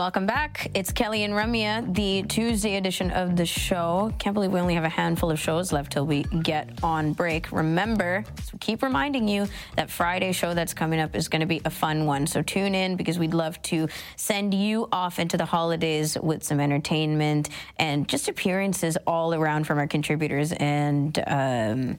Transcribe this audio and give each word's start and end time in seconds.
Welcome 0.00 0.24
back. 0.24 0.70
It's 0.72 0.92
Kelly 0.92 1.24
and 1.24 1.34
Ramya, 1.34 1.94
the 1.94 2.22
Tuesday 2.22 2.76
edition 2.76 3.10
of 3.10 3.36
the 3.36 3.44
show. 3.44 4.14
Can't 4.18 4.32
believe 4.32 4.50
we 4.50 4.58
only 4.58 4.72
have 4.72 4.84
a 4.84 4.88
handful 4.88 5.30
of 5.30 5.38
shows 5.38 5.72
left 5.72 5.92
till 5.92 6.06
we 6.06 6.22
get 6.22 6.82
on 6.82 7.12
break. 7.12 7.52
Remember, 7.52 8.24
so 8.42 8.56
keep 8.60 8.82
reminding 8.82 9.28
you 9.28 9.46
that 9.76 9.90
Friday 9.90 10.32
show 10.32 10.54
that's 10.54 10.72
coming 10.72 11.00
up 11.00 11.14
is 11.14 11.28
going 11.28 11.40
to 11.40 11.46
be 11.46 11.60
a 11.66 11.70
fun 11.70 12.06
one. 12.06 12.26
So 12.26 12.40
tune 12.40 12.74
in 12.74 12.96
because 12.96 13.18
we'd 13.18 13.34
love 13.34 13.60
to 13.64 13.88
send 14.16 14.54
you 14.54 14.88
off 14.90 15.18
into 15.18 15.36
the 15.36 15.44
holidays 15.44 16.16
with 16.18 16.44
some 16.44 16.60
entertainment 16.60 17.50
and 17.76 18.08
just 18.08 18.26
appearances 18.26 18.96
all 19.06 19.34
around 19.34 19.66
from 19.66 19.76
our 19.76 19.86
contributors 19.86 20.52
and. 20.52 21.22
Um, 21.26 21.98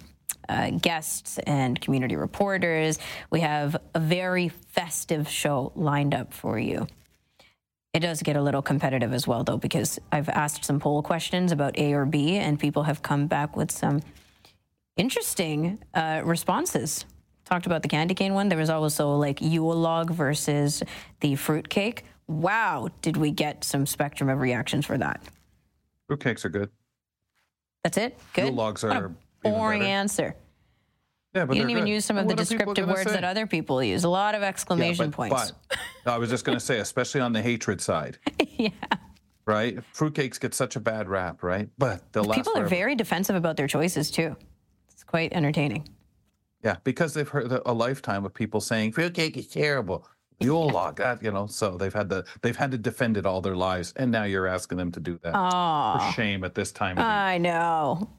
uh, 0.50 0.72
guests 0.72 1.38
and 1.46 1.80
community 1.80 2.16
reporters. 2.16 3.00
We 3.30 3.42
have 3.42 3.78
a 3.94 4.00
very 4.00 4.50
festive 4.50 5.30
show 5.30 5.72
lined 5.76 6.14
up 6.14 6.34
for 6.34 6.60
you. 6.60 6.88
It 7.94 8.00
does 8.00 8.22
get 8.22 8.38
a 8.38 8.42
little 8.42 8.62
competitive 8.62 9.12
as 9.12 9.28
well, 9.28 9.44
though, 9.44 9.58
because 9.58 10.00
I've 10.14 10.30
asked 10.30 10.64
some 10.64 10.80
poll 10.80 11.02
questions 11.04 11.52
about 11.52 11.78
A 11.78 11.92
or 11.94 12.06
B, 12.06 12.38
and 12.38 12.58
people 12.58 12.84
have 12.84 13.02
come 13.02 13.28
back 13.28 13.58
with 13.58 13.70
some 13.70 14.02
interesting 14.96 15.78
uh, 15.94 16.22
responses. 16.24 17.06
Talked 17.44 17.66
about 17.66 17.82
the 17.82 17.90
candy 17.90 18.14
cane 18.14 18.34
one. 18.34 18.48
There 18.48 18.58
was 18.58 18.70
also 18.70 19.16
like 19.16 19.42
Yule 19.42 19.76
log 19.76 20.10
versus 20.10 20.84
the 21.20 21.36
fruitcake. 21.36 22.06
Wow, 22.28 22.88
did 23.02 23.18
we 23.18 23.32
get 23.32 23.66
some 23.66 23.86
spectrum 23.86 24.30
of 24.30 24.40
reactions 24.40 24.86
for 24.86 24.98
that? 24.98 25.22
Fruitcakes 26.10 26.46
are 26.46 26.50
good. 26.50 26.70
That's 27.84 27.98
it. 27.98 28.18
Good. 28.32 28.46
Yule 28.46 28.54
logs 28.54 28.86
are 28.86 29.12
boring 29.44 29.84
answer. 29.84 30.34
Yeah, 31.34 31.46
but 31.46 31.56
you 31.56 31.62
didn't 31.62 31.72
even 31.72 31.86
good. 31.86 31.92
use 31.92 32.06
some 32.06 32.18
of 32.18 32.28
the 32.28 32.34
What 32.36 32.42
are 32.42 32.46
people 32.46 32.74
descriptive 32.74 32.88
words 32.90 33.10
say? 33.10 33.16
that 33.16 33.24
other 33.24 33.48
people 33.48 33.82
use. 33.82 34.04
A 34.04 34.10
lot 34.10 34.36
of 34.36 34.42
Yeah, 34.42 34.48
exclamation 34.50 35.12
but- 35.12 35.16
points. 35.30 35.54
But 36.04 36.12
I 36.14 36.18
was 36.18 36.30
just 36.30 36.44
going 36.44 36.58
to 36.58 36.64
say, 36.64 36.80
especially 36.80 37.22
on 37.22 37.32
the 37.32 37.42
hatred 37.42 37.80
side, 37.80 38.18
yeah. 38.58 38.70
right? 39.46 39.78
Fruitcakes 39.94 40.40
get 40.40 40.54
such 40.54 40.76
a 40.76 40.80
bad 40.80 41.08
rap, 41.08 41.42
right? 41.44 41.70
But 41.78 42.02
last 42.16 42.36
People 42.36 42.58
are 42.58 42.66
very 42.68 42.96
defensive 42.96 43.36
about 43.36 43.56
their 43.56 43.68
choices 43.68 44.12
too. 44.12 44.36
It's 44.92 45.04
quite 45.06 45.32
entertaining. 45.34 45.88
Yeah, 46.64 46.76
because 46.84 47.14
they've 47.14 47.28
heard 47.28 47.52
a 47.66 47.74
lifetime 47.74 48.26
of 48.26 48.34
people 48.34 48.60
saying 48.62 48.92
fruitcake 48.92 49.38
is 49.38 49.48
terrible. 49.48 50.06
Yule 50.42 50.70
log, 50.70 50.98
that 50.98 51.22
you 51.24 51.32
know, 51.32 51.46
so 51.48 51.78
they've 51.78 51.94
had 51.94 52.10
to 52.10 52.24
they've 52.42 52.56
had 52.58 52.72
to 52.72 52.78
defend 52.78 53.16
it 53.16 53.26
all 53.28 53.42
their 53.42 53.56
lives, 53.56 53.94
and 53.96 54.12
now 54.12 54.24
you're 54.24 54.48
asking 54.48 54.80
them 54.80 54.92
to 54.92 55.00
do 55.00 55.20
that. 55.24 55.34
Oh, 55.36 55.98
For 56.08 56.14
shame 56.14 56.44
at 56.44 56.56
this 56.56 56.72
time. 56.72 56.98
I 57.00 57.38
know. 57.38 58.10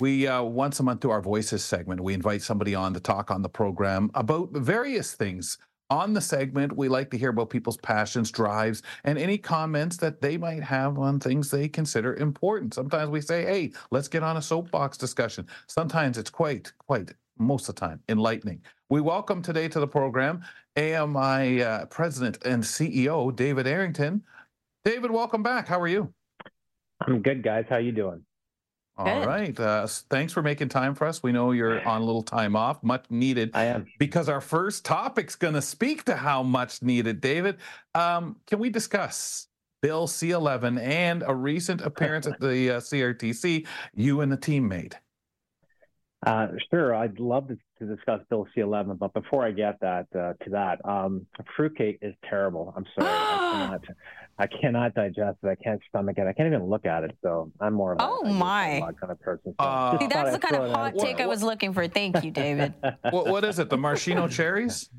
We 0.00 0.26
uh, 0.26 0.42
once 0.42 0.80
a 0.80 0.82
month 0.82 1.00
do 1.00 1.10
our 1.10 1.20
voices 1.20 1.64
segment. 1.64 2.00
We 2.00 2.14
invite 2.14 2.42
somebody 2.42 2.74
on 2.74 2.94
to 2.94 3.00
talk 3.00 3.30
on 3.30 3.42
the 3.42 3.48
program 3.48 4.10
about 4.14 4.50
various 4.50 5.14
things. 5.14 5.58
On 5.90 6.14
the 6.14 6.20
segment, 6.20 6.76
we 6.76 6.88
like 6.88 7.10
to 7.10 7.18
hear 7.18 7.28
about 7.28 7.50
people's 7.50 7.76
passions, 7.76 8.30
drives, 8.30 8.82
and 9.04 9.18
any 9.18 9.36
comments 9.36 9.98
that 9.98 10.20
they 10.20 10.36
might 10.36 10.62
have 10.62 10.98
on 10.98 11.20
things 11.20 11.50
they 11.50 11.68
consider 11.68 12.14
important. 12.16 12.74
Sometimes 12.74 13.10
we 13.10 13.20
say, 13.20 13.44
"Hey, 13.44 13.72
let's 13.90 14.08
get 14.08 14.22
on 14.22 14.38
a 14.38 14.42
soapbox 14.42 14.96
discussion." 14.96 15.46
Sometimes 15.68 16.18
it's 16.18 16.30
quite, 16.30 16.72
quite, 16.78 17.12
most 17.38 17.68
of 17.68 17.74
the 17.74 17.80
time, 17.80 18.00
enlightening. 18.08 18.62
We 18.88 19.00
welcome 19.02 19.42
today 19.42 19.68
to 19.68 19.78
the 19.78 19.86
program 19.86 20.42
AMI 20.76 21.62
uh, 21.62 21.86
President 21.86 22.38
and 22.44 22.62
CEO 22.62 23.34
David 23.34 23.66
Errington. 23.66 24.22
David, 24.84 25.10
welcome 25.10 25.42
back. 25.42 25.68
How 25.68 25.80
are 25.80 25.88
you? 25.88 26.12
I'm 27.02 27.22
good, 27.22 27.42
guys. 27.42 27.66
How 27.68 27.76
you 27.76 27.92
doing? 27.92 28.24
All 28.96 29.06
Good. 29.06 29.26
right. 29.26 29.60
Uh, 29.60 29.86
thanks 30.08 30.32
for 30.32 30.40
making 30.40 30.68
time 30.68 30.94
for 30.94 31.06
us. 31.06 31.20
We 31.22 31.32
know 31.32 31.50
you're 31.50 31.86
on 31.86 32.02
a 32.02 32.04
little 32.04 32.22
time 32.22 32.54
off, 32.54 32.80
much 32.84 33.06
needed, 33.10 33.50
I 33.52 33.64
am. 33.64 33.86
because 33.98 34.28
our 34.28 34.40
first 34.40 34.84
topic's 34.84 35.34
going 35.34 35.54
to 35.54 35.62
speak 35.62 36.04
to 36.04 36.14
how 36.14 36.44
much 36.44 36.80
needed. 36.80 37.20
David, 37.20 37.56
um, 37.96 38.36
can 38.46 38.60
we 38.60 38.70
discuss 38.70 39.48
Bill 39.82 40.06
C11 40.06 40.80
and 40.80 41.24
a 41.26 41.34
recent 41.34 41.80
appearance 41.80 42.28
at 42.28 42.38
the 42.38 42.70
uh, 42.76 42.80
CRTC 42.80 43.66
you 43.94 44.20
and 44.20 44.30
the 44.30 44.36
team 44.36 44.68
made? 44.68 44.96
Uh, 46.24 46.48
sure. 46.70 46.94
I'd 46.94 47.18
love 47.18 47.48
to, 47.48 47.58
to 47.80 47.96
discuss 47.96 48.20
Bill 48.30 48.46
C11, 48.56 48.96
but 48.98 49.12
before 49.12 49.44
I 49.44 49.50
get 49.50 49.80
that 49.80 50.06
uh, 50.14 50.34
to 50.44 50.50
that, 50.50 50.78
um, 50.88 51.26
fruitcake 51.56 51.98
is 52.00 52.14
terrible. 52.30 52.72
I'm 52.76 52.86
sorry. 52.96 53.10
I 53.10 53.78
cannot. 53.82 53.84
I 54.38 54.46
cannot 54.48 54.94
digest 54.94 55.38
it. 55.42 55.46
I 55.46 55.54
can't 55.54 55.80
stomach 55.88 56.18
it. 56.18 56.26
I 56.26 56.32
can't 56.32 56.48
even 56.48 56.64
look 56.68 56.86
at 56.86 57.04
it. 57.04 57.16
So 57.22 57.52
I'm 57.60 57.74
more 57.74 57.92
of 57.92 58.00
a 58.00 58.02
Oh, 58.04 58.22
my. 58.24 58.80
log 58.80 58.98
kind 59.00 59.12
of 59.12 59.20
person. 59.20 59.54
So 59.60 59.64
Uh, 59.64 59.98
See, 59.98 60.06
that's 60.08 60.32
the 60.32 60.38
kind 60.40 60.56
of 60.56 60.64
it 60.64 60.70
out 60.70 60.76
hot 60.76 60.94
there. 60.96 61.04
take 61.06 61.20
I 61.20 61.26
was 61.26 61.42
looking 61.42 61.72
for. 61.72 61.86
Thank 61.86 62.24
you, 62.24 62.30
David. 62.30 62.74
What, 63.10 63.26
what 63.28 63.44
is 63.44 63.58
it? 63.60 63.70
The 63.70 63.76
maraschino 63.78 64.26
cherries? 64.38 64.90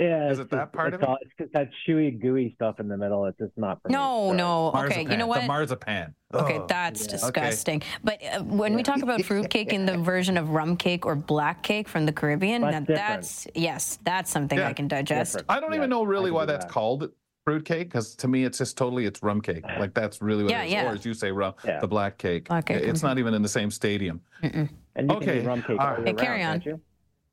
Yeah, 0.00 0.28
Is 0.28 0.40
it 0.40 0.50
that 0.50 0.56
just- 0.56 0.72
part 0.72 0.92
it's 0.92 1.04
of 1.04 1.08
it? 1.08 1.18
It's 1.22 1.32
just 1.38 1.52
that 1.52 1.70
chewy, 1.86 2.20
gooey 2.20 2.52
stuff 2.56 2.80
in 2.80 2.88
the 2.88 2.96
middle. 2.96 3.26
It's 3.26 3.38
just 3.38 3.52
not 3.56 3.80
for 3.80 3.88
me. 3.90 3.92
No, 3.92 4.26
Sorry. 4.26 4.36
no. 4.38 4.72
Okay, 4.86 5.02
you 5.08 5.16
know 5.16 5.28
what? 5.28 5.42
The 5.42 5.46
marzipan. 5.46 6.16
Okay, 6.34 6.60
that's 6.66 7.02
Yeah. 7.06 7.12
disgusting. 7.12 7.80
But 8.02 8.20
uh, 8.24 8.42
when 8.42 8.74
we 8.74 8.82
talk 8.82 9.02
about 9.02 9.22
fruitcake 9.22 9.72
in 9.72 9.86
the 9.86 9.96
version 10.12 10.36
of 10.36 10.48
rum 10.50 10.76
cake 10.76 11.06
or 11.06 11.14
black 11.14 11.62
cake 11.62 11.86
from 11.88 12.06
the 12.06 12.12
Caribbean, 12.12 12.62
That's 12.62 12.86
that's 12.88 13.46
yes, 13.54 14.00
that's 14.02 14.32
something 14.32 14.58
Yeah. 14.58 14.66
I 14.66 14.72
can 14.72 14.88
digest. 14.88 15.34
Different. 15.34 15.48
I 15.48 15.60
don't 15.60 15.70
Yeah, 15.70 15.76
even 15.78 15.90
know 15.90 16.02
really 16.02 16.32
why 16.32 16.44
do 16.44 16.50
that's 16.50 16.64
called 16.64 17.10
fruitcake 17.48 17.88
because 17.88 18.14
to 18.16 18.26
me 18.28 18.44
it's 18.44 18.58
just 18.58 18.76
totally 18.76 19.04
it's 19.04 19.22
rum 19.22 19.40
cake. 19.40 19.64
Like 19.78 19.94
that's 19.94 20.20
really 20.22 20.44
what 20.44 20.50
Yeah, 20.50 20.62
it 20.62 20.66
is. 20.66 20.72
yeah. 20.72 20.90
Or 20.90 20.94
as 20.94 21.04
you 21.04 21.14
say, 21.14 21.30
rum, 21.30 21.54
Yeah. 21.64 21.80
the 21.80 21.88
black 21.88 22.18
cake. 22.18 22.48
Black 22.48 22.66
cake, 22.66 22.82
It's 22.82 23.02
not 23.02 23.18
even 23.18 23.34
in 23.34 23.42
the 23.42 23.48
same 23.48 23.70
stadium. 23.70 24.20
And 24.42 24.70
you 25.10 25.16
Okay, 25.16 25.24
can 25.26 25.36
eat 25.38 25.46
rum 25.46 25.62
cake 25.62 25.78
all 25.80 25.86
all 25.86 25.92
right. 25.92 25.98
year 25.98 26.06
Hey, 26.06 26.14
carry 26.14 26.40
round, 26.40 26.44
on. 26.54 26.60
can't 26.60 26.66
you? 26.66 26.80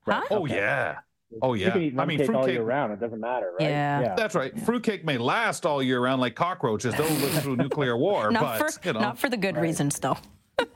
Huh? 0.06 0.22
Oh 0.32 0.44
Okay. 0.44 0.56
yeah. 0.56 0.96
Oh 1.42 1.54
You 1.54 1.66
yeah. 1.66 1.72
can 1.72 1.82
eat 1.82 1.94
I 1.94 1.98
rum 1.98 2.08
mean 2.10 2.18
cake 2.18 2.30
all 2.30 2.34
fruitcake. 2.36 2.54
year 2.56 2.64
round. 2.64 2.92
It 2.94 3.00
doesn't 3.00 3.20
matter, 3.20 3.52
right? 3.58 3.70
Yeah. 3.70 4.16
That's 4.18 4.36
right. 4.36 4.58
Fruitcake 4.60 5.06
may 5.06 5.18
last 5.18 5.66
all 5.66 5.82
year 5.82 6.02
round 6.02 6.20
like 6.20 6.36
cockroaches. 6.36 6.94
They'll 6.96 7.06
live 7.08 7.42
through 7.42 7.56
nuclear 7.56 7.96
war, 7.96 8.32
Not 8.32 8.60
but 8.60 8.74
for 8.74 8.88
you 8.88 8.94
know, 8.94 9.00
not 9.00 9.18
for 9.18 9.30
the 9.30 9.38
good 9.38 9.56
right. 9.56 9.62
reasons 9.64 9.98
though. 10.00 10.18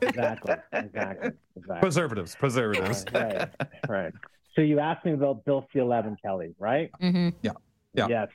Exactly. 0.01 0.55
Exactly. 0.71 1.31
Exactly. 1.57 1.79
preservatives, 1.81 2.35
preservatives. 2.35 3.05
right, 3.13 3.49
right. 3.89 4.13
So 4.55 4.61
you 4.61 4.79
asked 4.79 5.05
me 5.05 5.11
about 5.13 5.43
Bill 5.45 5.67
C11, 5.75 6.15
Kelly, 6.23 6.55
right? 6.57 6.89
hmm 7.01 7.29
Yeah. 7.41 7.51
Yes. 7.93 8.29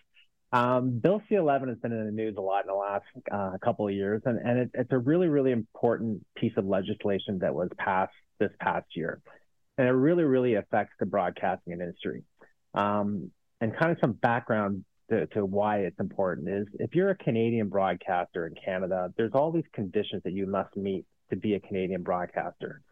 Um, 0.53 0.99
Bill 0.99 1.23
C11 1.31 1.69
has 1.69 1.79
been 1.79 1.93
in 1.93 2.07
the 2.07 2.13
news 2.13 2.35
a 2.37 2.41
lot 2.41 2.65
in 2.65 2.67
the 2.67 2.75
last 2.75 3.05
uh, 3.31 3.57
couple 3.63 3.87
of 3.87 3.95
years, 3.95 4.23
and, 4.25 4.39
and 4.39 4.59
it, 4.59 4.71
it's 4.75 4.93
a 4.93 4.99
really, 4.99 5.29
really 5.29 5.53
important 5.53 6.25
piece 6.37 6.53
of 6.57 6.67
legislation 6.67 7.39
that 7.41 7.55
was 7.55 7.69
passed 7.79 8.13
this 8.41 8.51
past 8.61 8.87
year. 8.97 9.21
And 9.79 9.87
it 9.87 9.93
really, 9.93 10.25
really 10.25 10.55
affects 10.55 10.95
the 10.99 11.07
broadcasting 11.07 11.73
industry. 11.73 12.25
Um, 12.75 13.31
and 13.61 13.77
kind 13.77 13.93
of 13.93 13.99
some 14.01 14.13
background 14.13 14.85
to, 15.11 15.27
to 15.29 15.45
why 15.45 15.81
it's 15.81 15.99
important 16.01 16.49
is 16.49 16.67
if 16.75 16.95
you're 16.95 17.11
a 17.11 17.17
Canadian 17.17 17.69
broadcaster 17.69 18.47
in 18.47 18.55
Canada, 18.65 19.13
there's 19.17 19.33
all 19.35 19.53
these 19.53 19.65
conditions 19.73 20.23
that 20.25 20.33
you 20.33 20.47
must 20.47 20.77
meet 20.77 21.05
to 21.31 21.37
be 21.37 21.55
a 21.55 21.61
Canadian 21.61 22.03
broadcaster. 22.03 22.83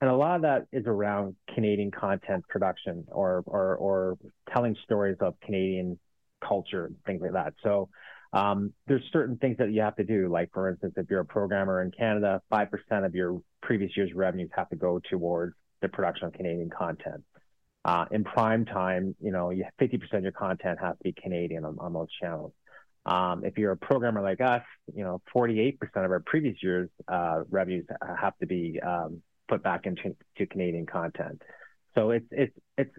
And 0.00 0.08
a 0.08 0.14
lot 0.14 0.36
of 0.36 0.42
that 0.42 0.66
is 0.72 0.84
around 0.86 1.34
Canadian 1.52 1.90
content 1.90 2.46
production 2.48 3.04
or, 3.08 3.42
or, 3.46 3.76
or 3.76 4.18
telling 4.52 4.76
stories 4.84 5.16
of 5.20 5.34
Canadian 5.40 5.98
culture 6.46 6.86
and 6.86 6.96
things 7.06 7.22
like 7.22 7.32
that. 7.32 7.54
So 7.62 7.88
um, 8.32 8.72
there's 8.86 9.02
certain 9.12 9.36
things 9.36 9.56
that 9.58 9.72
you 9.72 9.80
have 9.80 9.96
to 9.96 10.04
do. 10.04 10.28
Like, 10.28 10.50
for 10.52 10.68
instance, 10.68 10.94
if 10.96 11.08
you're 11.10 11.20
a 11.20 11.24
programmer 11.24 11.82
in 11.82 11.90
Canada, 11.90 12.42
5% 12.52 12.68
of 13.04 13.14
your 13.14 13.40
previous 13.62 13.96
year's 13.96 14.12
revenues 14.14 14.50
have 14.54 14.68
to 14.70 14.76
go 14.76 15.00
towards 15.10 15.54
the 15.80 15.88
production 15.88 16.26
of 16.28 16.34
Canadian 16.34 16.70
content. 16.70 17.22
Uh, 17.84 18.04
in 18.10 18.24
prime 18.24 18.64
time, 18.66 19.14
you 19.20 19.30
know, 19.30 19.50
you, 19.50 19.64
50% 19.80 20.12
of 20.12 20.22
your 20.22 20.32
content 20.32 20.78
has 20.80 20.96
to 20.98 21.04
be 21.04 21.12
Canadian 21.12 21.64
on, 21.64 21.76
on 21.78 21.92
those 21.92 22.08
channels. 22.20 22.52
Um, 23.06 23.44
if 23.44 23.56
you're 23.56 23.72
a 23.72 23.76
programmer 23.76 24.20
like 24.20 24.40
us, 24.42 24.62
you 24.94 25.02
know, 25.02 25.22
48% 25.34 25.78
of 25.96 26.10
our 26.10 26.20
previous 26.20 26.56
year's 26.62 26.90
uh, 27.06 27.44
revenues 27.48 27.86
have 28.20 28.36
to 28.38 28.46
be 28.46 28.78
um, 28.80 29.22
put 29.48 29.62
back 29.62 29.86
into 29.86 30.14
to 30.36 30.46
Canadian 30.46 30.84
content. 30.84 31.40
So 31.94 32.10
it's 32.10 32.26
it's 32.30 32.52
it's 32.76 32.94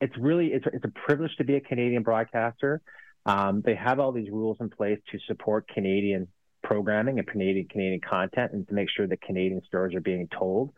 it's 0.00 0.16
really 0.18 0.48
it's 0.48 0.66
it's 0.72 0.84
a 0.84 0.92
privilege 1.06 1.34
to 1.38 1.44
be 1.44 1.56
a 1.56 1.60
Canadian 1.60 2.02
broadcaster. 2.02 2.80
Um, 3.26 3.62
they 3.64 3.74
have 3.74 4.00
all 4.00 4.12
these 4.12 4.30
rules 4.30 4.56
in 4.60 4.70
place 4.70 4.98
to 5.12 5.18
support 5.26 5.68
Canadian 5.68 6.28
programming 6.62 7.18
and 7.18 7.28
Canadian 7.28 7.68
Canadian 7.68 8.00
content, 8.00 8.52
and 8.52 8.66
to 8.68 8.74
make 8.74 8.88
sure 8.94 9.06
that 9.06 9.20
Canadian 9.20 9.62
stories 9.66 9.94
are 9.94 10.00
being 10.00 10.28
told. 10.36 10.72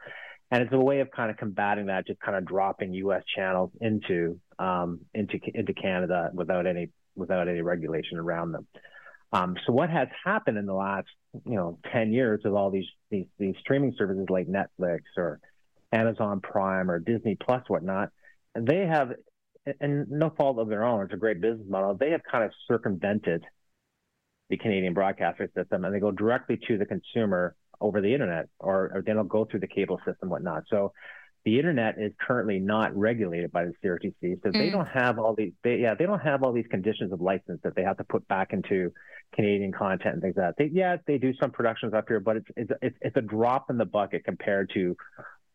And 0.50 0.62
it's 0.62 0.72
a 0.72 0.78
way 0.78 1.00
of 1.00 1.10
kind 1.10 1.30
of 1.30 1.38
combating 1.38 1.86
that, 1.86 2.06
just 2.06 2.20
kind 2.20 2.36
of 2.36 2.44
dropping 2.44 2.92
U.S. 2.94 3.22
channels 3.34 3.70
into 3.80 4.38
um, 4.58 5.00
into 5.14 5.38
into 5.54 5.72
Canada 5.72 6.30
without 6.34 6.66
any 6.66 6.90
without 7.16 7.48
any 7.48 7.60
regulation 7.60 8.18
around 8.18 8.52
them. 8.52 8.66
Um, 9.32 9.56
so 9.66 9.72
what 9.72 9.88
has 9.88 10.08
happened 10.24 10.58
in 10.58 10.66
the 10.66 10.74
last 10.74 11.08
you 11.46 11.54
know 11.54 11.78
10 11.92 12.12
years 12.12 12.40
with 12.44 12.52
all 12.52 12.70
these 12.70 12.86
these 13.10 13.26
these 13.38 13.54
streaming 13.60 13.94
services 13.96 14.26
like 14.28 14.46
Netflix 14.46 15.00
or 15.16 15.40
Amazon 15.92 16.40
Prime 16.40 16.90
or 16.90 16.98
Disney 16.98 17.36
Plus 17.36 17.62
whatnot, 17.68 18.10
they 18.54 18.86
have 18.86 19.12
and 19.80 20.10
no 20.10 20.30
fault 20.30 20.58
of 20.58 20.68
their 20.68 20.84
own, 20.84 21.04
it's 21.04 21.14
a 21.14 21.16
great 21.16 21.40
business 21.40 21.66
model. 21.68 21.94
They 21.94 22.10
have 22.10 22.22
kind 22.30 22.44
of 22.44 22.50
circumvented 22.66 23.44
the 24.50 24.56
Canadian 24.56 24.92
broadcaster 24.92 25.48
system, 25.56 25.84
and 25.84 25.94
they 25.94 26.00
go 26.00 26.10
directly 26.10 26.58
to 26.68 26.78
the 26.78 26.84
consumer 26.84 27.54
over 27.80 28.00
the 28.00 28.12
internet, 28.12 28.48
or, 28.58 28.90
or 28.94 29.02
they 29.04 29.12
don't 29.12 29.28
go 29.28 29.44
through 29.44 29.60
the 29.60 29.68
cable 29.68 30.00
system, 30.06 30.28
whatnot. 30.28 30.64
So 30.68 30.92
the 31.44 31.58
internet 31.58 31.96
is 31.98 32.12
currently 32.20 32.58
not 32.58 32.96
regulated 32.96 33.50
by 33.50 33.64
the 33.64 33.72
CRTC, 33.82 34.42
so 34.42 34.50
mm. 34.50 34.52
they 34.52 34.70
don't 34.70 34.86
have 34.86 35.18
all 35.18 35.34
these. 35.34 35.52
They, 35.64 35.76
yeah, 35.76 35.94
they 35.94 36.06
don't 36.06 36.20
have 36.20 36.42
all 36.42 36.52
these 36.52 36.66
conditions 36.70 37.12
of 37.12 37.20
license 37.20 37.60
that 37.64 37.74
they 37.74 37.82
have 37.82 37.96
to 37.96 38.04
put 38.04 38.26
back 38.28 38.52
into 38.52 38.92
Canadian 39.34 39.72
content 39.72 40.14
and 40.14 40.22
things 40.22 40.34
like 40.36 40.56
that. 40.56 40.62
They, 40.62 40.70
yeah, 40.72 40.96
they 41.06 41.18
do 41.18 41.32
some 41.40 41.50
productions 41.50 41.94
up 41.94 42.04
here, 42.08 42.20
but 42.20 42.36
it's 42.36 42.46
it's 42.56 42.70
it's, 42.82 42.96
it's 43.00 43.16
a 43.16 43.22
drop 43.22 43.70
in 43.70 43.78
the 43.78 43.84
bucket 43.84 44.24
compared 44.24 44.70
to 44.74 44.96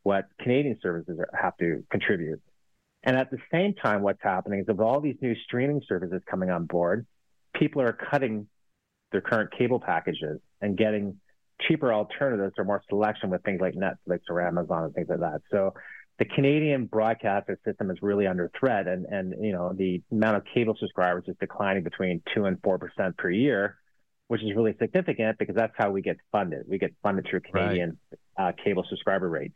what 0.03 0.25
Canadian 0.41 0.77
services 0.81 1.19
have 1.39 1.55
to 1.57 1.83
contribute. 1.89 2.41
And 3.03 3.15
at 3.15 3.31
the 3.31 3.37
same 3.51 3.73
time, 3.73 4.01
what's 4.01 4.21
happening 4.21 4.59
is 4.59 4.67
with 4.67 4.79
all 4.79 4.99
these 4.99 5.17
new 5.21 5.35
streaming 5.45 5.81
services 5.87 6.21
coming 6.29 6.49
on 6.49 6.65
board, 6.65 7.05
people 7.55 7.81
are 7.81 7.93
cutting 7.93 8.47
their 9.11 9.21
current 9.21 9.51
cable 9.57 9.79
packages 9.79 10.39
and 10.61 10.77
getting 10.77 11.17
cheaper 11.67 11.93
alternatives 11.93 12.53
or 12.57 12.65
more 12.65 12.81
selection 12.89 13.29
with 13.29 13.43
things 13.43 13.61
like 13.61 13.73
Netflix 13.75 14.19
or 14.29 14.45
Amazon 14.45 14.83
and 14.85 14.93
things 14.93 15.07
like 15.09 15.19
that. 15.19 15.41
So 15.51 15.73
the 16.19 16.25
Canadian 16.25 16.85
broadcaster 16.85 17.59
system 17.63 17.91
is 17.91 17.97
really 18.01 18.27
under 18.27 18.51
threat, 18.59 18.87
and 18.87 19.05
and 19.05 19.33
you 19.39 19.51
know 19.51 19.73
the 19.73 20.01
amount 20.11 20.37
of 20.37 20.43
cable 20.53 20.75
subscribers 20.79 21.25
is 21.27 21.35
declining 21.39 21.83
between 21.83 22.21
two 22.33 22.45
and 22.45 22.57
four 22.63 22.79
percent 22.79 23.17
per 23.17 23.29
year, 23.29 23.77
which 24.27 24.41
is 24.41 24.51
really 24.55 24.75
significant 24.79 25.37
because 25.37 25.55
that's 25.55 25.73
how 25.77 25.91
we 25.91 26.01
get 26.01 26.17
funded. 26.31 26.65
We 26.67 26.79
get 26.79 26.93
funded 27.03 27.27
through 27.29 27.41
Canadian 27.41 27.97
right. 28.37 28.49
uh, 28.49 28.63
cable 28.63 28.85
subscriber 28.89 29.29
rates. 29.29 29.55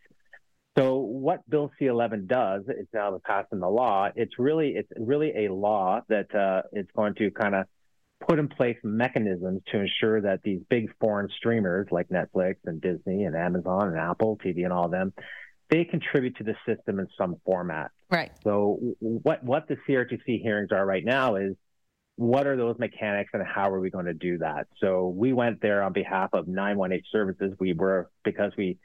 So 0.78 0.96
what 0.96 1.48
Bill 1.50 1.72
C11 1.80 2.28
does, 2.28 2.64
it's 2.68 2.94
now 2.94 3.20
passed 3.26 3.50
in 3.52 3.60
the 3.60 3.70
law. 3.70 4.10
It's 4.16 4.40
really 4.40 4.70
it's 4.70 4.90
really 4.98 5.46
a 5.46 5.54
law 5.54 6.02
that 6.08 6.34
uh, 6.34 6.62
is 6.72 6.88
going 6.96 7.16
to 7.16 7.30
kind 7.32 7.56
of 7.56 7.66
put 8.26 8.40
in 8.40 8.48
place 8.48 8.78
mechanisms 8.84 9.62
to 9.72 9.80
ensure 9.80 10.22
that 10.22 10.42
these 10.44 10.62
big 10.70 10.90
foreign 11.00 11.28
streamers 11.38 11.88
like 11.92 12.08
Netflix 12.10 12.56
and 12.66 12.80
Disney 12.80 13.26
and 13.26 13.36
Amazon 13.36 13.90
and 13.90 13.98
Apple 13.98 14.38
TV 14.44 14.64
and 14.64 14.72
all 14.72 14.86
of 14.86 14.92
them, 14.92 15.12
they 15.70 15.84
contribute 15.84 16.38
to 16.38 16.44
the 16.44 16.56
system 16.66 17.00
in 17.00 17.08
some 17.18 17.36
format. 17.46 17.92
Right. 18.10 18.32
So 18.44 18.80
what 19.00 19.44
what 19.44 19.68
the 19.68 19.78
CRTC 19.88 20.42
hearings 20.42 20.70
are 20.72 20.86
right 20.86 21.04
now 21.04 21.36
is 21.36 21.56
what 22.16 22.46
are 22.46 22.56
those 22.56 22.78
mechanics 22.78 23.32
and 23.34 23.44
how 23.46 23.70
are 23.72 23.80
we 23.80 23.90
going 23.90 24.06
to 24.06 24.14
do 24.14 24.38
that? 24.38 24.68
So 24.80 25.08
we 25.08 25.34
went 25.34 25.62
there 25.62 25.82
on 25.84 25.92
behalf 25.92 26.30
of 26.34 26.48
918 26.48 27.04
services. 27.12 27.54
We 27.60 27.74
were 27.74 28.10
because 28.24 28.52
we 28.58 28.78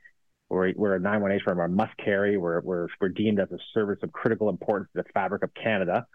we're, 0.48 0.94
a 0.94 1.00
918 1.00 1.40
firm, 1.44 1.58
our 1.58 1.68
must 1.68 1.96
carry. 1.96 2.36
We're, 2.36 2.60
we're, 2.60 2.88
we're 3.00 3.08
deemed 3.08 3.40
as 3.40 3.50
a 3.50 3.58
service 3.74 3.98
of 4.02 4.12
critical 4.12 4.48
importance 4.48 4.90
to 4.94 5.02
the 5.02 5.08
fabric 5.12 5.42
of 5.42 5.50
Canada. 5.54 6.06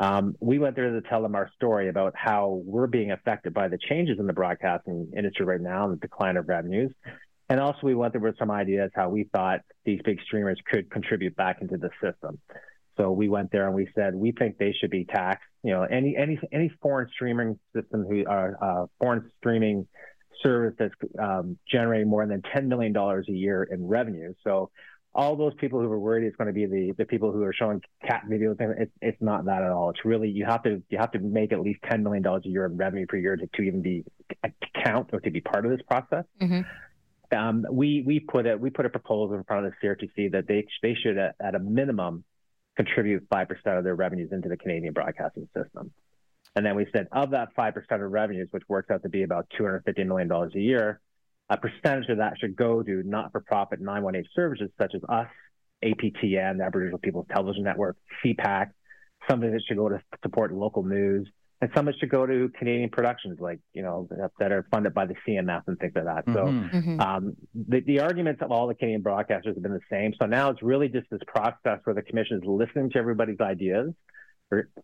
Um, 0.00 0.36
we 0.40 0.58
went 0.58 0.76
there 0.76 0.90
to 0.92 1.00
tell 1.08 1.22
them 1.22 1.34
our 1.34 1.50
story 1.56 1.88
about 1.88 2.14
how 2.16 2.62
we're 2.64 2.86
being 2.86 3.10
affected 3.10 3.52
by 3.52 3.68
the 3.68 3.78
changes 3.88 4.18
in 4.18 4.26
the 4.26 4.32
broadcasting 4.32 5.10
industry 5.16 5.44
right 5.44 5.60
now 5.60 5.84
and 5.84 5.94
the 5.94 6.00
decline 6.00 6.36
of 6.36 6.48
revenues. 6.48 6.92
And 7.48 7.60
also, 7.60 7.78
we 7.82 7.94
went 7.94 8.12
there 8.12 8.20
with 8.20 8.38
some 8.38 8.50
ideas 8.50 8.90
how 8.94 9.08
we 9.08 9.24
thought 9.24 9.60
these 9.84 10.00
big 10.04 10.20
streamers 10.22 10.60
could 10.70 10.90
contribute 10.90 11.34
back 11.34 11.62
into 11.62 11.78
the 11.78 11.90
system. 12.02 12.38
So 12.98 13.10
we 13.10 13.28
went 13.28 13.50
there 13.52 13.66
and 13.66 13.74
we 13.74 13.88
said 13.94 14.14
we 14.14 14.32
think 14.32 14.58
they 14.58 14.74
should 14.78 14.90
be 14.90 15.04
taxed. 15.04 15.46
You 15.62 15.72
know, 15.72 15.82
any 15.84 16.16
any 16.16 16.38
any 16.52 16.70
foreign 16.82 17.08
streaming 17.14 17.58
system 17.74 18.04
who 18.04 18.24
are 18.26 18.58
uh, 18.60 18.66
uh, 18.66 18.86
foreign 19.00 19.30
streaming 19.38 19.86
service 20.42 20.74
that's 20.78 20.94
um, 21.18 21.58
generating 21.70 22.08
more 22.08 22.26
than 22.26 22.42
$10 22.54 22.66
million 22.66 22.96
a 22.96 23.32
year 23.32 23.64
in 23.64 23.86
revenue. 23.86 24.32
So 24.44 24.70
all 25.14 25.36
those 25.36 25.52
people 25.58 25.80
who 25.80 25.90
are 25.90 25.98
worried 25.98 26.26
it's 26.26 26.36
going 26.36 26.46
to 26.46 26.52
be 26.52 26.66
the, 26.66 26.94
the 26.96 27.04
people 27.04 27.32
who 27.32 27.42
are 27.42 27.52
showing 27.52 27.82
cat 28.06 28.22
videos, 28.30 28.56
it's, 28.78 28.92
it's 29.00 29.20
not 29.20 29.44
that 29.46 29.62
at 29.62 29.70
all. 29.70 29.90
It's 29.90 30.04
really, 30.04 30.28
you 30.28 30.44
have 30.44 30.62
to, 30.64 30.82
you 30.90 30.98
have 30.98 31.10
to 31.12 31.18
make 31.18 31.52
at 31.52 31.60
least 31.60 31.80
$10 31.90 32.02
million 32.02 32.24
a 32.24 32.40
year 32.44 32.66
in 32.66 32.76
revenue 32.76 33.06
per 33.06 33.16
year 33.16 33.36
to, 33.36 33.46
to 33.46 33.62
even 33.62 33.82
be 33.82 34.04
to 34.44 34.52
count 34.84 35.10
or 35.12 35.20
to 35.20 35.30
be 35.30 35.40
part 35.40 35.64
of 35.64 35.72
this 35.72 35.80
process. 35.88 36.24
Mm-hmm. 36.40 37.36
Um, 37.36 37.66
we, 37.70 38.02
we 38.06 38.20
put 38.20 38.46
a, 38.46 38.56
we 38.56 38.70
put 38.70 38.86
a 38.86 38.88
proposal 38.88 39.36
in 39.36 39.44
front 39.44 39.66
of 39.66 39.72
the 39.72 39.86
CRTC 39.86 40.32
that 40.32 40.46
they, 40.46 40.66
they 40.82 40.94
should 40.94 41.18
at, 41.18 41.34
at 41.40 41.54
a 41.54 41.58
minimum 41.58 42.24
contribute 42.76 43.28
5% 43.28 43.48
of 43.78 43.84
their 43.84 43.96
revenues 43.96 44.30
into 44.32 44.48
the 44.48 44.56
Canadian 44.56 44.92
broadcasting 44.92 45.48
system. 45.54 45.90
And 46.58 46.66
then 46.66 46.74
we 46.74 46.88
said 46.92 47.06
of 47.12 47.30
that 47.30 47.54
5% 47.56 48.04
of 48.04 48.10
revenues, 48.10 48.48
which 48.50 48.64
works 48.68 48.90
out 48.90 49.04
to 49.04 49.08
be 49.08 49.22
about 49.22 49.46
$250 49.60 50.04
million 50.04 50.28
a 50.32 50.58
year, 50.58 51.00
a 51.48 51.56
percentage 51.56 52.08
of 52.08 52.18
that 52.18 52.32
should 52.40 52.56
go 52.56 52.82
to 52.82 53.04
not-for-profit 53.04 53.80
918 53.80 54.28
services 54.34 54.68
such 54.76 54.92
as 54.96 55.00
us, 55.08 55.28
APTN, 55.84 56.58
the 56.58 56.64
Aboriginal 56.64 56.98
People's 56.98 57.26
Television 57.30 57.62
Network, 57.62 57.96
CPAC, 58.24 58.70
some 59.30 59.44
of 59.44 59.54
it 59.54 59.62
should 59.68 59.76
go 59.76 59.88
to 59.88 60.02
support 60.20 60.52
local 60.52 60.82
news, 60.82 61.28
and 61.60 61.70
some 61.76 61.86
of 61.86 61.94
it 61.94 62.00
should 62.00 62.10
go 62.10 62.26
to 62.26 62.50
Canadian 62.58 62.90
productions 62.90 63.38
like, 63.38 63.60
you 63.72 63.82
know, 63.82 64.08
that 64.40 64.50
are 64.50 64.66
funded 64.68 64.92
by 64.94 65.06
the 65.06 65.14
CMF 65.28 65.62
and 65.68 65.78
things 65.78 65.92
like 65.94 66.06
that. 66.06 66.26
Mm-hmm. 66.26 66.34
So 66.34 66.76
mm-hmm. 66.76 67.00
um, 67.00 67.36
the, 67.54 67.82
the 67.86 68.00
arguments 68.00 68.42
of 68.42 68.50
all 68.50 68.66
the 68.66 68.74
Canadian 68.74 69.04
broadcasters 69.04 69.54
have 69.54 69.62
been 69.62 69.74
the 69.74 69.80
same. 69.88 70.12
So 70.20 70.26
now 70.26 70.50
it's 70.50 70.62
really 70.64 70.88
just 70.88 71.08
this 71.08 71.20
process 71.28 71.78
where 71.84 71.94
the 71.94 72.02
commission 72.02 72.38
is 72.38 72.42
listening 72.44 72.90
to 72.90 72.98
everybody's 72.98 73.40
ideas 73.40 73.94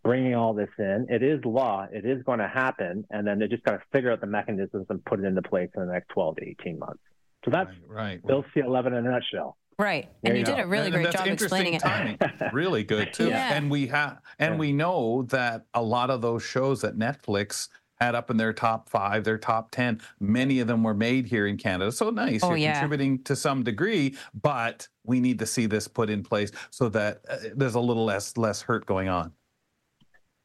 bringing 0.03 0.35
all 0.35 0.53
this 0.53 0.69
in. 0.77 1.07
It 1.09 1.23
is 1.23 1.43
law. 1.43 1.87
It 1.91 2.05
is 2.05 2.23
going 2.23 2.39
to 2.39 2.47
happen. 2.47 3.05
And 3.09 3.25
then 3.25 3.39
they 3.39 3.47
just 3.47 3.63
got 3.63 3.71
to 3.71 3.81
figure 3.91 4.11
out 4.11 4.21
the 4.21 4.27
mechanisms 4.27 4.85
and 4.89 5.03
put 5.05 5.19
it 5.19 5.25
into 5.25 5.41
place 5.41 5.69
in 5.75 5.85
the 5.85 5.91
next 5.91 6.09
12 6.09 6.37
to 6.37 6.49
18 6.49 6.79
months. 6.79 6.99
So 7.43 7.51
that's 7.51 7.69
right, 7.87 8.21
right. 8.21 8.27
Bill 8.27 8.43
C11 8.55 8.87
in 8.87 8.93
a 8.93 9.01
nutshell. 9.01 9.57
Right, 9.77 10.09
and 10.23 10.35
you, 10.35 10.39
you 10.39 10.45
did 10.45 10.59
a 10.59 10.65
really 10.65 10.85
and, 10.85 10.93
great 10.93 11.05
and 11.07 11.15
job 11.15 11.27
explaining 11.27 11.73
it. 11.73 11.81
Timing. 11.81 12.17
really 12.53 12.83
good 12.83 13.13
too. 13.13 13.27
Yeah. 13.27 13.53
And 13.53 13.69
we 13.69 13.87
have, 13.87 14.21
and 14.39 14.53
yeah. 14.53 14.59
we 14.59 14.71
know 14.71 15.23
that 15.23 15.65
a 15.73 15.81
lot 15.81 16.09
of 16.09 16.21
those 16.21 16.43
shows 16.43 16.81
that 16.81 16.97
Netflix 16.97 17.67
had 17.99 18.15
up 18.15 18.29
in 18.29 18.37
their 18.37 18.53
top 18.53 18.87
five, 18.87 19.25
their 19.25 19.37
top 19.37 19.71
ten, 19.71 19.99
many 20.21 20.61
of 20.61 20.67
them 20.67 20.81
were 20.81 20.93
made 20.93 21.25
here 21.25 21.47
in 21.47 21.57
Canada. 21.57 21.91
So 21.91 22.09
nice, 22.09 22.41
oh, 22.41 22.49
you're 22.49 22.57
yeah. 22.57 22.79
contributing 22.79 23.21
to 23.23 23.35
some 23.35 23.63
degree, 23.63 24.15
but 24.41 24.87
we 25.03 25.19
need 25.19 25.39
to 25.39 25.45
see 25.45 25.65
this 25.65 25.89
put 25.89 26.09
in 26.09 26.23
place 26.23 26.51
so 26.69 26.87
that 26.89 27.21
uh, 27.29 27.37
there's 27.53 27.75
a 27.75 27.79
little 27.79 28.05
less 28.05 28.37
less 28.37 28.61
hurt 28.61 28.85
going 28.85 29.09
on. 29.09 29.33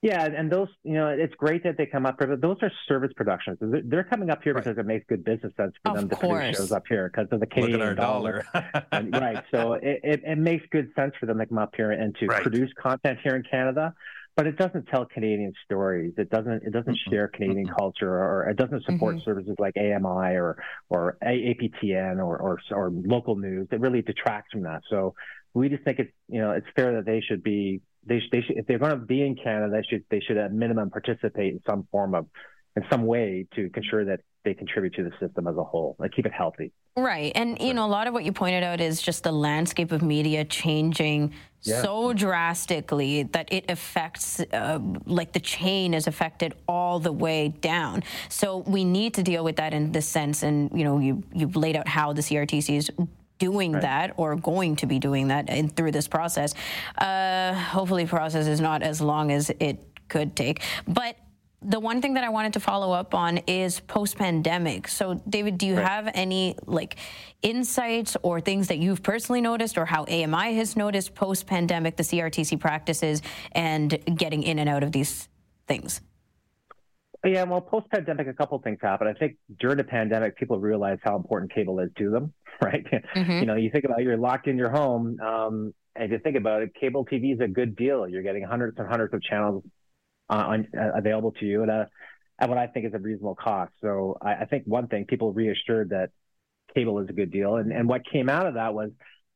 Yeah, 0.03 0.25
and 0.25 0.51
those, 0.51 0.69
you 0.83 0.95
know, 0.95 1.09
it's 1.09 1.35
great 1.35 1.63
that 1.65 1.77
they 1.77 1.85
come 1.85 2.07
up 2.07 2.17
but 2.19 2.41
those 2.41 2.57
are 2.63 2.73
service 2.89 3.13
productions. 3.15 3.59
They're 3.61 4.05
coming 4.05 4.31
up 4.31 4.43
here 4.43 4.55
right. 4.55 4.65
because 4.65 4.79
it 4.79 4.87
makes 4.87 5.05
good 5.07 5.25
business 5.25 5.53
sense 5.59 5.75
for 5.85 5.91
of 5.91 5.97
them 5.97 6.09
to 6.09 6.17
course. 6.17 6.39
produce 6.39 6.57
shows 6.57 6.73
up 6.73 6.85
here 6.89 7.11
because 7.13 7.31
of 7.33 7.41
the 7.41 7.47
Canadian 7.47 7.81
Look 7.81 7.83
at 7.83 7.89
our 7.89 7.95
dollar. 7.95 8.47
dollar. 8.53 8.87
and, 8.93 9.13
right. 9.13 9.45
So 9.51 9.75
it, 9.75 10.01
it, 10.03 10.23
it, 10.25 10.39
makes 10.39 10.65
good 10.71 10.91
sense 10.97 11.13
for 11.21 11.27
them 11.27 11.39
to 11.39 11.45
come 11.45 11.59
up 11.59 11.75
here 11.77 11.91
and 11.91 12.17
to 12.17 12.27
right. 12.27 12.41
produce 12.41 12.71
content 12.81 13.19
here 13.23 13.37
in 13.37 13.43
Canada. 13.43 13.95
But 14.37 14.47
it 14.47 14.57
doesn't 14.57 14.87
tell 14.87 15.05
Canadian 15.05 15.53
stories. 15.67 16.15
It 16.17 16.31
doesn't. 16.31 16.63
It 16.63 16.73
doesn't 16.73 16.95
mm-hmm. 16.95 17.11
share 17.11 17.29
Canadian 17.29 17.67
mm-hmm. 17.67 17.77
culture, 17.77 18.11
or 18.11 18.49
it 18.49 18.57
doesn't 18.57 18.85
support 18.85 19.17
mm-hmm. 19.17 19.25
services 19.25 19.57
like 19.59 19.75
AMI 19.77 20.37
or 20.37 20.63
or 20.89 21.19
APTN 21.23 22.19
or, 22.19 22.39
or 22.39 22.59
or 22.71 22.91
local 22.91 23.37
news. 23.37 23.69
It 23.71 23.81
really 23.81 24.01
detracts 24.01 24.53
from 24.53 24.63
that. 24.63 24.83
So 24.89 25.15
we 25.53 25.69
just 25.69 25.83
think 25.83 25.99
it's 25.99 26.13
you 26.29 26.41
know 26.41 26.53
it's 26.53 26.67
fair 26.77 26.95
that 26.95 27.05
they 27.05 27.21
should 27.21 27.43
be 27.43 27.83
they, 28.07 28.23
they 28.33 28.43
should, 28.43 28.57
if 28.57 28.67
they're 28.67 28.79
going 28.79 28.93
to 28.93 28.97
be 28.97 29.23
in 29.23 29.37
Canada, 29.37 29.71
they 29.73 29.87
should 29.89 30.05
they 30.11 30.21
should 30.21 30.37
at 30.37 30.53
minimum 30.53 30.91
participate 30.91 31.55
in 31.55 31.61
some 31.69 31.87
form 31.91 32.15
of 32.15 32.27
in 32.77 32.85
some 32.91 33.05
way 33.07 33.47
to 33.55 33.71
ensure 33.75 34.05
that 34.05 34.21
they 34.45 34.55
contribute 34.55 34.95
to 34.95 35.03
the 35.03 35.11
system 35.21 35.47
as 35.47 35.57
a 35.57 35.65
whole, 35.65 35.97
like 35.99 36.13
keep 36.13 36.25
it 36.25 36.33
healthy. 36.33 36.73
Right, 36.97 37.33
and 37.35 37.61
you 37.61 37.75
know 37.75 37.87
a 37.87 37.89
lot 37.89 38.07
of 38.07 38.15
what 38.15 38.25
you 38.25 38.33
pointed 38.33 38.63
out 38.63 38.81
is 38.81 39.03
just 39.03 39.23
the 39.23 39.33
landscape 39.33 39.93
of 39.93 40.03
media 40.03 40.45
changing 40.45 41.33
yeah. 41.63 41.83
so 41.83 42.13
drastically 42.13 43.25
that 43.25 43.53
it 43.53 43.71
affects, 43.71 44.41
uh, 44.41 44.79
like 45.05 45.33
the 45.33 45.41
chain 45.41 45.93
is 45.93 46.07
affected 46.07 46.55
all 46.67 46.99
the 46.99 47.13
way 47.13 47.49
down. 47.49 48.03
So 48.29 48.59
we 48.59 48.85
need 48.85 49.15
to 49.15 49.23
deal 49.23 49.45
with 49.45 49.57
that 49.57 49.75
in 49.75 49.93
this 49.93 50.09
sense, 50.09 50.43
and 50.43 50.71
you 50.75 50.85
know 50.85 50.99
you 50.99 51.23
you've 51.35 51.57
laid 51.57 51.77
out 51.77 51.87
how 51.87 52.13
the 52.13 52.23
CRTC 52.23 52.77
is 52.77 52.91
doing 53.41 53.73
right. 53.73 53.83
that 53.83 54.15
or 54.17 54.37
going 54.37 54.77
to 54.77 54.87
be 54.87 55.01
doing 55.01 55.29
that 55.29 55.51
in, 55.51 55.69
through 55.69 55.91
this 55.91 56.07
process. 56.07 56.55
Uh, 56.97 57.53
hopefully, 57.55 58.07
process 58.07 58.47
is 58.47 58.61
not 58.61 58.85
as 58.85 59.01
long 59.01 59.33
as 59.33 59.51
it 59.59 59.81
could 60.09 60.37
take. 60.37 60.63
But 60.87 61.17
the 61.63 61.81
one 61.81 62.01
thing 62.01 62.15
that 62.15 62.25
I 62.25 62.31
wanted 62.31 62.55
to 62.55 62.61
follow 62.61 62.93
up 62.93 63.15
on 63.15 63.39
is 63.39 63.81
post 63.81 64.17
pandemic. 64.17 64.89
So, 64.89 65.21
David, 65.29 65.59
do 65.59 65.67
you 65.67 65.77
right. 65.77 65.87
have 65.87 66.11
any 66.15 66.57
like 66.67 66.97
insights 67.43 68.17
or 68.23 68.41
things 68.41 68.69
that 68.69 68.79
you've 68.79 69.03
personally 69.03 69.41
noticed 69.41 69.77
or 69.77 69.85
how 69.85 70.05
AMI 70.05 70.55
has 70.55 70.77
noticed 70.77 71.15
post 71.15 71.47
pandemic 71.47 71.97
the 71.97 72.03
CRTC 72.03 72.59
practices 72.61 73.21
and 73.53 73.99
getting 74.17 74.43
in 74.43 74.59
and 74.59 74.69
out 74.69 74.83
of 74.83 74.93
these 74.93 75.29
things? 75.67 76.01
Yeah, 77.25 77.45
well, 77.45 77.61
post 77.61 77.91
pandemic, 77.91 78.29
a 78.29 78.33
couple 78.33 78.59
things 78.61 78.79
happened. 78.81 79.11
I 79.11 79.19
think 79.19 79.37
during 79.59 79.77
the 79.77 79.85
pandemic, 79.85 80.37
people 80.37 80.59
realized 80.59 81.03
how 81.05 81.17
important 81.17 81.53
cable 81.53 81.79
is 81.81 81.91
to 81.99 82.11
them, 82.11 82.33
right? 82.63 82.85
Mm-hmm. 83.15 83.33
You 83.33 83.47
know, 83.47 83.57
you 83.57 83.71
think 83.71 83.85
about 83.85 84.01
it, 84.01 84.05
you're 84.05 84.17
locked 84.17 84.47
in 84.47 84.57
your 84.57 84.71
home, 84.71 85.21
um, 85.21 85.75
and 85.95 86.05
if 86.05 86.11
you 86.13 86.19
think 86.19 86.37
about 86.37 86.63
it, 86.63 86.75
cable 86.75 87.05
TV 87.05 87.35
is 87.35 87.41
a 87.41 87.49
good 87.49 87.77
deal. 87.77 88.09
You're 88.09 88.23
getting 88.23 88.45
hundreds 88.45 88.79
and 88.79 88.89
hundreds 88.89 89.13
of 89.13 89.23
channels 89.23 89.65
uh, 90.31 90.35
on, 90.35 90.69
uh, 90.77 90.93
available 90.97 91.33
to 91.33 91.45
you 91.45 91.63
at, 91.65 91.69
a, 91.69 91.89
at 92.39 92.49
what 92.49 92.59
I 92.59 92.69
think 92.69 92.87
is 92.87 92.95
a 92.95 92.99
reasonable 92.99 93.35
cost. 93.35 93.73
So 93.81 94.17
I, 94.23 94.37
I 94.37 94.45
think 94.47 94.65
one 94.65 94.87
thing, 94.87 95.05
people 95.05 95.33
reassured 95.33 95.91
that 95.91 96.11
cable 96.75 97.01
is 97.01 97.09
a 97.09 97.13
good 97.13 97.31
deal. 97.31 97.57
And, 97.57 97.73
and 97.73 97.89
what 97.89 98.03
came 98.11 98.29
out 98.29 98.47
of 98.47 98.55
that 98.55 98.73
was 98.73 98.91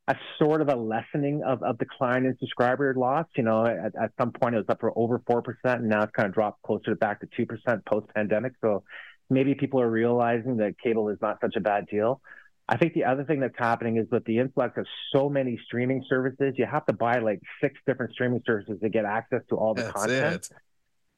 a 0.07 0.17
sort 0.39 0.61
of 0.61 0.69
a 0.69 0.77
lessening 0.77 1.43
of, 1.43 1.63
of 1.63 1.79
decline 1.79 2.27
in 2.27 2.37
subscriber 2.39 2.93
loss. 2.95 3.27
You 3.37 3.45
know, 3.45 3.65
at, 3.65 3.95
at 4.01 4.13
some 4.21 4.33
point 4.33 4.55
it 4.55 4.59
was 4.59 4.67
up 4.69 4.81
for 4.81 4.93
over 4.97 5.19
4%, 5.21 5.43
and 5.65 5.89
now 5.89 6.03
it's 6.03 6.13
kind 6.13 6.29
of 6.29 6.35
dropped 6.35 6.63
closer 6.63 6.91
to 6.91 6.97
back 6.97 7.21
to 7.21 7.27
2% 7.27 7.85
post 7.87 8.07
pandemic. 8.15 8.53
So 8.61 8.85
maybe 9.31 9.55
people 9.55 9.81
are 9.81 9.91
realizing 9.91 10.59
that 10.59 10.79
cable 10.79 11.09
is 11.09 11.19
not 11.23 11.39
such 11.41 11.57
a 11.57 11.61
bad 11.61 11.87
deal. 11.87 12.21
I 12.69 12.79
think 12.79 12.95
the 12.95 13.05
other 13.05 13.25
thing 13.25 13.41
that's 13.41 13.59
happening 13.59 13.99
is 13.99 14.07
with 14.11 14.25
the 14.25 14.39
influx 14.39 14.79
of 14.79 14.87
so 15.15 15.29
many 15.29 15.59
streaming 15.67 16.03
services, 16.09 16.55
you 16.57 16.65
have 16.65 16.87
to 16.87 16.95
buy 16.95 17.19
like 17.19 17.41
six 17.61 17.79
different 17.87 18.13
streaming 18.13 18.43
services 18.47 18.79
to 18.83 18.89
get 18.89 19.05
access 19.05 19.43
to 19.51 19.57
all 19.57 19.75
the 19.75 19.83
That's 19.83 19.93
content. 19.93 20.35
it. 20.35 20.51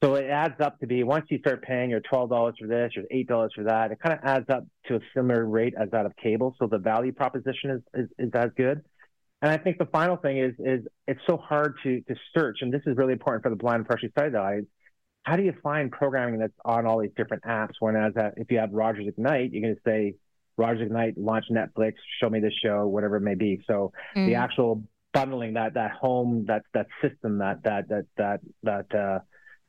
So 0.02 0.14
it 0.16 0.26
adds 0.28 0.60
up 0.60 0.78
to 0.80 0.86
be 0.86 1.02
once 1.04 1.26
you 1.30 1.38
start 1.38 1.62
paying 1.62 1.88
your 1.90 2.00
twelve 2.00 2.28
dollars 2.28 2.54
for 2.60 2.66
this, 2.66 2.92
your 2.94 3.06
eight 3.10 3.28
dollars 3.28 3.52
for 3.54 3.64
that, 3.64 3.92
it 3.92 3.98
kind 3.98 4.18
of 4.18 4.24
adds 4.24 4.46
up 4.50 4.64
to 4.88 4.96
a 4.96 5.00
similar 5.14 5.46
rate 5.46 5.74
as 5.80 5.90
that 5.90 6.04
of 6.04 6.14
cable. 6.16 6.54
So 6.58 6.66
the 6.66 6.78
value 6.78 7.12
proposition 7.12 7.70
is, 7.70 7.82
is, 7.94 8.08
is 8.18 8.30
as 8.34 8.50
good. 8.56 8.82
And 9.42 9.50
I 9.50 9.56
think 9.56 9.78
the 9.78 9.86
final 9.86 10.16
thing 10.16 10.38
is 10.38 10.52
is 10.58 10.86
it's 11.06 11.20
so 11.26 11.38
hard 11.38 11.76
to 11.82 12.00
to 12.02 12.14
search, 12.36 12.58
and 12.60 12.72
this 12.72 12.82
is 12.86 12.96
really 12.96 13.14
important 13.14 13.42
for 13.42 13.50
the 13.50 13.56
blind 13.56 13.76
and 13.80 13.88
partially 13.88 14.12
sighted 14.18 14.34
eyes. 14.34 14.64
How 15.22 15.36
do 15.36 15.42
you 15.42 15.54
find 15.62 15.90
programming 15.90 16.38
that's 16.40 16.52
on 16.64 16.86
all 16.86 17.00
these 17.00 17.10
different 17.16 17.42
apps? 17.44 17.72
Whereas 17.80 18.12
that 18.14 18.34
if 18.36 18.50
you 18.50 18.58
have 18.58 18.72
Rogers 18.72 19.06
Ignite, 19.08 19.52
you're 19.52 19.62
going 19.62 19.74
to 19.74 19.80
say 19.84 20.14
Rogers 20.56 20.82
Ignite, 20.82 21.18
launch 21.18 21.46
Netflix, 21.50 21.94
show 22.20 22.30
me 22.30 22.40
the 22.40 22.52
show, 22.62 22.86
whatever 22.86 23.16
it 23.16 23.22
may 23.22 23.34
be. 23.34 23.62
So 23.66 23.92
Mm. 24.14 24.26
the 24.26 24.34
actual 24.34 24.84
bundling 25.14 25.54
that 25.54 25.72
that 25.74 25.92
home 25.92 26.44
that 26.48 26.62
that 26.74 26.86
system 27.02 27.38
that 27.38 27.62
that 27.64 27.88
that 27.88 28.04
that 28.18 28.40
that 28.62 28.94
uh, 28.94 29.18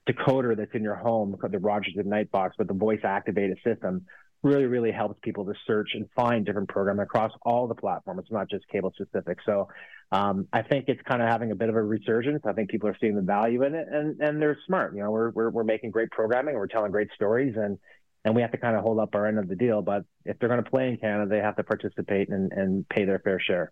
decoder 0.07 0.55
that's 0.55 0.73
in 0.73 0.83
your 0.83 0.95
home, 0.95 1.35
the 1.49 1.59
Rogers 1.59 1.93
Ignite 1.97 2.31
box 2.31 2.55
with 2.57 2.67
the 2.67 2.73
voice 2.73 3.01
activated 3.03 3.57
system, 3.63 4.05
really 4.43 4.65
really 4.65 4.91
helps 4.91 5.19
people 5.23 5.45
to 5.45 5.53
search 5.65 5.89
and 5.93 6.07
find 6.15 6.45
different 6.45 6.69
programming 6.69 7.03
across 7.03 7.31
all 7.41 7.67
the 7.67 7.75
platforms. 7.75 8.21
It's 8.21 8.31
not 8.31 8.49
just 8.49 8.67
cable 8.67 8.93
specific. 8.95 9.39
So 9.45 9.67
um, 10.11 10.47
I 10.53 10.61
think 10.61 10.85
it's 10.87 11.01
kind 11.07 11.21
of 11.21 11.27
having 11.27 11.51
a 11.51 11.55
bit 11.55 11.69
of 11.69 11.75
a 11.75 11.81
resurgence. 11.81 12.43
I 12.45 12.53
think 12.53 12.69
people 12.69 12.87
are 12.87 12.97
seeing 13.01 13.15
the 13.15 13.21
value 13.21 13.63
in 13.63 13.75
it, 13.75 13.87
and 13.91 14.19
and 14.21 14.41
they're 14.41 14.57
smart. 14.65 14.95
You 14.95 15.03
know, 15.03 15.11
we're 15.11 15.31
we're, 15.31 15.49
we're 15.49 15.63
making 15.63 15.91
great 15.91 16.11
programming, 16.11 16.55
we're 16.55 16.67
telling 16.67 16.91
great 16.91 17.09
stories, 17.15 17.55
and 17.57 17.77
and 18.25 18.35
we 18.35 18.41
have 18.41 18.51
to 18.51 18.57
kind 18.57 18.75
of 18.75 18.83
hold 18.83 18.99
up 18.99 19.15
our 19.15 19.27
end 19.27 19.39
of 19.39 19.47
the 19.47 19.55
deal. 19.55 19.81
But 19.81 20.03
if 20.25 20.37
they're 20.39 20.49
going 20.49 20.63
to 20.63 20.69
play 20.69 20.89
in 20.89 20.97
Canada, 20.97 21.29
they 21.29 21.41
have 21.41 21.55
to 21.57 21.63
participate 21.63 22.29
and, 22.29 22.51
and 22.51 22.87
pay 22.89 23.05
their 23.05 23.19
fair 23.19 23.39
share. 23.39 23.71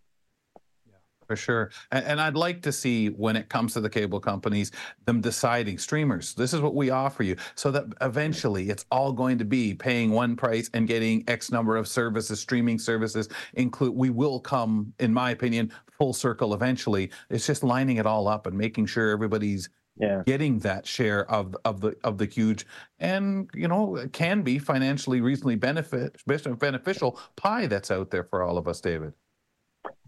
For 1.27 1.35
sure. 1.35 1.71
And, 1.91 2.05
and 2.05 2.21
I'd 2.21 2.35
like 2.35 2.61
to 2.63 2.71
see 2.71 3.07
when 3.07 3.35
it 3.35 3.49
comes 3.49 3.73
to 3.73 3.81
the 3.81 3.89
cable 3.89 4.19
companies, 4.19 4.71
them 5.05 5.21
deciding 5.21 5.77
streamers, 5.79 6.33
this 6.33 6.53
is 6.53 6.61
what 6.61 6.75
we 6.75 6.89
offer 6.89 7.23
you. 7.23 7.35
So 7.55 7.71
that 7.71 7.85
eventually 8.01 8.69
it's 8.69 8.85
all 8.91 9.11
going 9.11 9.37
to 9.39 9.45
be 9.45 9.73
paying 9.73 10.11
one 10.11 10.35
price 10.35 10.69
and 10.73 10.87
getting 10.87 11.23
X 11.27 11.51
number 11.51 11.77
of 11.77 11.87
services, 11.87 12.39
streaming 12.39 12.79
services 12.79 13.27
include 13.53 13.95
we 13.95 14.09
will 14.09 14.39
come, 14.39 14.93
in 14.99 15.13
my 15.13 15.31
opinion, 15.31 15.71
full 15.97 16.13
circle 16.13 16.53
eventually. 16.53 17.09
It's 17.29 17.47
just 17.47 17.63
lining 17.63 17.97
it 17.97 18.05
all 18.05 18.27
up 18.27 18.47
and 18.47 18.57
making 18.57 18.85
sure 18.87 19.09
everybody's 19.11 19.69
Yeah. 19.97 20.23
getting 20.25 20.59
that 20.59 20.85
share 20.85 21.23
of 21.31 21.55
of 21.63 21.79
the 21.79 21.95
of 22.03 22.17
the 22.17 22.25
huge 22.25 22.65
and 22.99 23.49
you 23.53 23.69
know 23.69 23.97
can 24.11 24.41
be 24.43 24.59
financially 24.59 25.21
reasonably 25.21 25.55
benefit 25.55 26.21
beneficial 26.59 27.17
pie 27.37 27.67
that's 27.67 27.89
out 27.91 28.11
there 28.11 28.25
for 28.25 28.43
all 28.43 28.57
of 28.57 28.67
us, 28.67 28.81
David. 28.81 29.13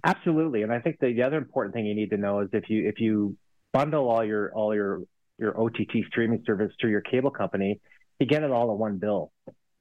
Absolutely, 0.04 0.62
and 0.62 0.72
I 0.72 0.80
think 0.80 1.00
the, 1.00 1.14
the 1.14 1.24
other 1.24 1.38
important 1.38 1.74
thing 1.74 1.86
you 1.86 1.96
need 1.96 2.12
to 2.12 2.18
know 2.18 2.42
is 2.42 2.50
if 2.54 2.70
you 2.70 2.88
if 2.88 3.00
you 3.00 3.36
bundle 3.74 4.10
all 4.10 4.24
your 4.24 4.52
all 4.54 4.74
your 4.74 5.02
your 5.38 5.60
OTT 5.60 6.06
streaming 6.08 6.44
service 6.46 6.72
through 6.80 6.92
your 6.92 7.02
cable 7.02 7.32
company, 7.32 7.80
you 8.20 8.26
get 8.26 8.44
it 8.44 8.52
all 8.52 8.72
in 8.72 8.78
one 8.78 8.98
bill, 8.98 9.32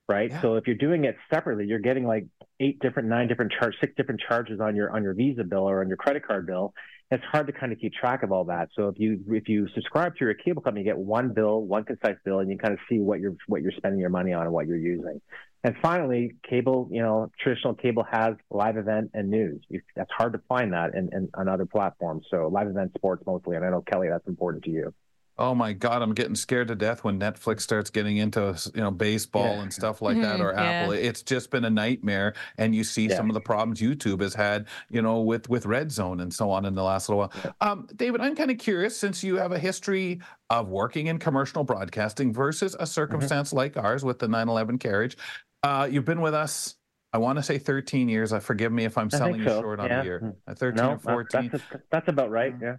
right? 0.09 0.31
Yeah. 0.31 0.41
So 0.43 0.57
if 0.57 0.67
you're 0.67 0.77
doing 0.77 1.05
it 1.05 1.17
separately, 1.33 1.67
you're 1.67 1.79
getting 1.79 2.07
like 2.07 2.27
eight 2.61 2.79
different, 2.81 3.09
nine 3.09 3.29
different 3.29 3.53
charge, 3.59 3.75
six 3.81 3.95
different 3.97 4.21
charges 4.27 4.61
on 4.61 4.77
your 4.77 4.91
on 4.91 5.03
your 5.03 5.15
Visa 5.15 5.45
bill 5.45 5.69
or 5.69 5.81
on 5.81 5.89
your 5.89 5.97
credit 5.97 6.27
card 6.27 6.47
bill. 6.47 6.75
It's 7.11 7.23
hard 7.25 7.47
to 7.47 7.53
kind 7.53 7.73
of 7.73 7.79
keep 7.79 7.93
track 7.93 8.25
of 8.25 8.33
all 8.33 8.45
that. 8.47 8.69
So 8.75 8.89
if 8.89 8.99
you 8.99 9.21
if 9.29 9.49
you 9.49 9.69
subscribe 9.75 10.17
to 10.17 10.25
your 10.25 10.35
cable 10.35 10.63
company, 10.63 10.85
you 10.85 10.91
get 10.91 10.99
one 10.99 11.33
bill, 11.33 11.63
one 11.63 11.85
concise 11.85 12.17
bill, 12.25 12.41
and 12.41 12.51
you 12.51 12.59
kind 12.59 12.75
of 12.75 12.81
see 12.89 12.99
what 12.99 13.21
you're 13.21 13.37
what 13.47 13.63
you're 13.63 13.73
spending 13.77 14.01
your 14.01 14.11
money 14.11 14.33
on 14.33 14.43
and 14.43 14.53
what 14.53 14.67
you're 14.67 14.77
using. 14.77 15.21
And 15.65 15.75
finally, 15.83 16.37
cable, 16.49 16.89
you 16.93 17.03
know, 17.03 17.31
traditional 17.41 17.75
cable 17.75 18.05
has 18.11 18.35
live 18.51 18.77
event 18.77 19.11
and 19.15 19.29
news. 19.31 19.63
You, 19.69 19.81
that's 19.97 20.11
hard 20.17 20.33
to 20.35 20.41
find 20.49 20.73
that 20.73 20.95
in, 20.95 21.09
in, 21.13 21.29
on 21.35 21.49
other 21.49 21.67
platforms. 21.67 22.27
So 22.31 22.49
live 22.53 22.69
event 22.69 22.93
sports 22.97 23.25
mostly. 23.27 23.57
And 23.57 23.65
I 23.65 23.71
know 23.71 23.83
Kelly, 23.83 24.09
that's 24.09 24.27
important 24.29 24.63
to 24.65 24.71
you. 24.71 24.95
Oh 25.39 25.55
my 25.55 25.75
God, 25.75 26.01
I'm 26.01 26.15
getting 26.15 26.35
scared 26.35 26.69
to 26.69 26.75
death 26.75 27.05
when 27.05 27.21
Netflix 27.21 27.61
starts 27.61 27.91
getting 27.91 28.17
into 28.17 28.57
you 28.75 28.81
know 28.81 28.91
baseball 28.91 29.57
Yeah. 29.57 29.61
and 29.65 29.71
stuff 29.71 30.01
like 30.01 30.19
that, 30.23 30.39
Mhm, 30.41 30.45
or 30.45 30.53
yeah. 30.55 30.63
Apple. 30.63 30.93
It's 30.93 31.21
just 31.23 31.51
been 31.51 31.67
a 31.67 31.69
nightmare, 31.69 32.33
and 32.57 32.75
you 32.75 32.83
see 32.83 33.09
Yeah. 33.09 33.17
some 33.17 33.29
of 33.29 33.35
the 33.35 33.43
problems 33.43 33.79
YouTube 33.79 34.23
has 34.23 34.33
had, 34.33 34.67
you 34.89 35.03
know, 35.03 35.21
with 35.21 35.51
with 35.51 35.67
Red 35.67 35.93
Zone 35.93 36.21
and 36.21 36.33
so 36.33 36.51
on 36.51 36.65
in 36.65 36.75
the 36.75 36.83
last 36.83 37.11
little 37.11 37.19
while. 37.19 37.33
Yeah. 37.45 37.51
Um, 37.61 37.87
David, 37.95 38.23
I'm 38.23 38.35
kind 38.35 38.51
of 38.51 38.57
curious 38.57 38.97
since 38.99 39.23
you 39.23 39.37
have 39.37 39.53
a 39.53 39.59
history 39.59 40.21
of 40.49 40.69
working 40.69 41.09
in 41.09 41.19
commercial 41.19 41.65
broadcasting 41.65 42.33
versus 42.33 42.73
Mm-hmm. 42.73 42.83
a 42.85 42.87
circumstance 42.87 43.53
like 43.53 43.77
ours 43.77 44.07
with 44.07 44.19
the 44.21 44.29
9/11 44.29 44.79
carriage. 44.81 45.19
Uh, 45.67 45.85
you've 45.87 46.05
been 46.05 46.21
with 46.21 46.35
us. 46.35 46.77
I 47.13 47.19
want 47.19 47.39
to 47.39 47.43
say 47.43 47.59
13 47.59 48.09
years. 48.09 48.33
I 48.33 48.39
forgive 48.39 48.71
me 48.71 48.85
if 48.85 48.97
I'm 48.97 49.09
I 49.13 49.17
selling 49.17 49.41
you 49.41 49.49
so, 49.49 49.61
short 49.63 49.81
on 49.81 49.89
yeah. 49.89 50.01
a 50.01 50.05
year. 50.05 50.21
Mm. 50.21 50.35
Uh, 50.47 50.55
13 50.55 50.77
No, 50.77 50.93
or 50.93 50.99
14. 50.99 51.51
that's, 51.51 51.65
that's, 51.71 51.85
that's 51.91 52.09
about 52.09 52.31
right. 52.31 52.55
Yeah. 52.61 52.77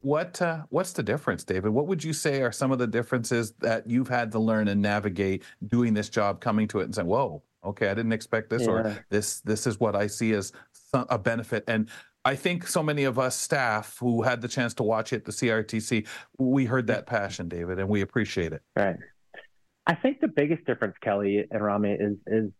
What 0.00 0.40
uh, 0.40 0.62
what's 0.70 0.92
the 0.92 1.02
difference, 1.02 1.44
David? 1.44 1.70
What 1.70 1.86
would 1.86 2.02
you 2.02 2.12
say 2.12 2.42
are 2.42 2.52
some 2.52 2.72
of 2.72 2.78
the 2.78 2.86
differences 2.86 3.52
that 3.60 3.88
you've 3.88 4.08
had 4.08 4.32
to 4.32 4.38
learn 4.38 4.68
and 4.68 4.80
navigate 4.80 5.44
doing 5.66 5.92
this 5.92 6.08
job, 6.08 6.40
coming 6.40 6.66
to 6.68 6.80
it 6.80 6.84
and 6.84 6.94
saying, 6.94 7.06
"Whoa, 7.06 7.42
okay, 7.64 7.88
I 7.88 7.94
didn't 7.94 8.12
expect 8.12 8.50
this," 8.50 8.62
Yeah. 8.62 8.70
or 8.70 9.04
"This 9.10 9.40
this 9.40 9.66
is 9.66 9.78
what 9.78 9.94
I 9.94 10.06
see 10.06 10.32
as 10.32 10.52
a 10.94 11.18
benefit." 11.18 11.64
And 11.68 11.88
I 12.24 12.34
think 12.34 12.66
so 12.66 12.82
many 12.82 13.04
of 13.04 13.18
us 13.18 13.36
staff 13.36 13.98
who 14.00 14.22
had 14.22 14.40
the 14.40 14.48
chance 14.48 14.72
to 14.74 14.82
watch 14.82 15.12
it, 15.12 15.24
the 15.24 15.32
CRTC, 15.32 16.06
we 16.38 16.64
heard 16.64 16.86
that 16.86 17.06
passion, 17.06 17.48
David, 17.48 17.78
and 17.78 17.88
we 17.88 18.00
appreciate 18.00 18.52
it. 18.54 18.62
Right. 18.74 18.96
I 19.90 19.96
think 19.96 20.20
the 20.20 20.28
biggest 20.28 20.64
difference, 20.66 20.94
Kelly 21.02 21.44
and 21.50 21.64
Rami, 21.64 21.90
is 21.90 22.16
is 22.28 22.50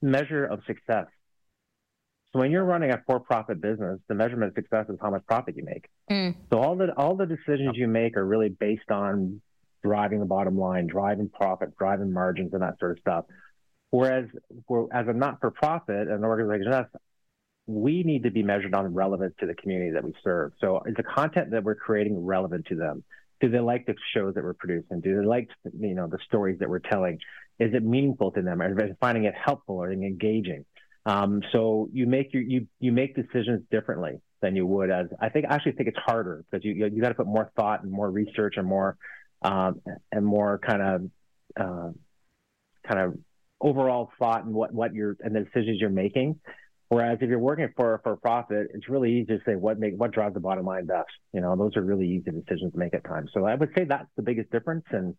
measure 0.00 0.46
of 0.46 0.60
success. 0.66 1.04
So 2.32 2.38
when 2.38 2.50
you're 2.50 2.64
running 2.64 2.90
a 2.90 3.02
for-profit 3.06 3.60
business, 3.60 4.00
the 4.08 4.14
measurement 4.14 4.52
of 4.52 4.54
success 4.54 4.86
is 4.88 4.96
how 5.02 5.10
much 5.10 5.22
profit 5.26 5.54
you 5.54 5.64
make. 5.64 5.90
Mm. 6.10 6.34
So 6.50 6.58
all 6.58 6.74
the 6.76 6.94
all 6.96 7.14
the 7.14 7.26
decisions 7.26 7.76
you 7.76 7.88
make 7.88 8.16
are 8.16 8.24
really 8.24 8.48
based 8.48 8.90
on 8.90 9.42
driving 9.84 10.20
the 10.20 10.24
bottom 10.24 10.58
line, 10.58 10.86
driving 10.86 11.28
profit, 11.28 11.76
driving 11.76 12.10
margins, 12.10 12.54
and 12.54 12.62
that 12.62 12.78
sort 12.78 12.92
of 12.92 12.98
stuff. 13.00 13.26
Whereas, 13.90 14.24
as 14.94 15.06
a 15.08 15.12
not-for-profit, 15.12 16.08
an 16.08 16.24
organization, 16.24 16.70
that's 16.70 16.88
we 17.66 18.02
need 18.02 18.22
to 18.22 18.30
be 18.30 18.42
measured 18.42 18.74
on 18.74 18.94
relevance 18.94 19.34
to 19.40 19.46
the 19.46 19.54
community 19.54 19.90
that 19.90 20.04
we 20.04 20.14
serve. 20.24 20.52
So 20.58 20.82
is 20.86 20.94
the 20.96 21.02
content 21.02 21.50
that 21.50 21.64
we're 21.64 21.74
creating 21.74 22.24
relevant 22.24 22.64
to 22.68 22.76
them? 22.76 23.04
Do 23.42 23.50
they 23.50 23.58
like 23.58 23.86
the 23.86 23.94
shows 24.14 24.34
that 24.34 24.44
we're 24.44 24.54
producing? 24.54 25.00
Do 25.00 25.20
they 25.20 25.26
like 25.26 25.48
you 25.78 25.94
know 25.94 26.06
the 26.06 26.18
stories 26.26 26.60
that 26.60 26.70
we're 26.70 26.78
telling? 26.78 27.18
Is 27.58 27.74
it 27.74 27.82
meaningful 27.82 28.30
to 28.32 28.42
them? 28.42 28.62
Are 28.62 28.74
they 28.74 28.94
finding 29.00 29.24
it 29.24 29.34
helpful 29.34 29.76
or 29.76 29.92
engaging? 29.92 30.64
Um, 31.04 31.42
so 31.52 31.88
you 31.92 32.06
make 32.06 32.32
your 32.32 32.42
you 32.42 32.68
you 32.78 32.92
make 32.92 33.16
decisions 33.16 33.62
differently 33.70 34.20
than 34.40 34.54
you 34.54 34.66
would 34.66 34.90
as 34.90 35.06
I 35.20 35.28
think 35.28 35.46
I 35.50 35.54
actually 35.56 35.72
think 35.72 35.88
it's 35.88 35.98
harder 35.98 36.44
because 36.50 36.64
you 36.64 36.72
you 36.72 37.02
got 37.02 37.08
to 37.08 37.14
put 37.14 37.26
more 37.26 37.50
thought 37.56 37.82
and 37.82 37.90
more 37.90 38.08
research 38.08 38.54
and 38.56 38.66
more 38.66 38.96
um, 39.42 39.80
and 40.12 40.24
more 40.24 40.58
kind 40.58 40.82
of 40.82 41.10
uh, 41.60 41.90
kind 42.88 43.00
of 43.00 43.18
overall 43.60 44.10
thought 44.18 44.44
and 44.44 44.54
what 44.54 44.72
what 44.72 44.94
you're 44.94 45.16
and 45.20 45.34
the 45.34 45.40
decisions 45.40 45.80
you're 45.80 45.90
making. 45.90 46.38
Whereas 46.92 47.16
if 47.22 47.30
you're 47.30 47.38
working 47.38 47.70
for 47.74 48.02
for 48.02 48.16
profit, 48.16 48.66
it's 48.74 48.86
really 48.86 49.10
easy 49.12 49.38
to 49.38 49.40
say 49.46 49.54
what 49.54 49.78
make 49.78 49.94
what 49.96 50.10
drives 50.10 50.34
the 50.34 50.40
bottom 50.40 50.66
line 50.66 50.84
best. 50.84 51.08
You 51.32 51.40
know, 51.40 51.56
those 51.56 51.74
are 51.74 51.80
really 51.80 52.06
easy 52.06 52.30
decisions 52.30 52.74
to 52.74 52.78
make 52.78 52.92
at 52.92 53.02
times. 53.02 53.30
So 53.32 53.46
I 53.46 53.54
would 53.54 53.70
say 53.74 53.84
that's 53.84 54.10
the 54.14 54.22
biggest 54.22 54.50
difference, 54.50 54.84
and 54.90 55.14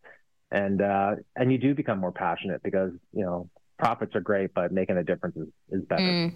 and 0.51 0.83
uh, 0.83 1.15
and 1.35 1.51
you 1.51 1.57
do 1.57 1.73
become 1.73 1.97
more 1.97 2.11
passionate 2.11 2.61
because 2.61 2.91
you 3.11 3.25
know 3.25 3.49
profits 3.79 4.15
are 4.15 4.21
great, 4.21 4.53
but 4.53 4.71
making 4.71 4.97
a 4.97 5.03
difference 5.03 5.35
is, 5.35 5.47
is 5.71 5.83
better. 5.85 6.03
Mm. 6.03 6.33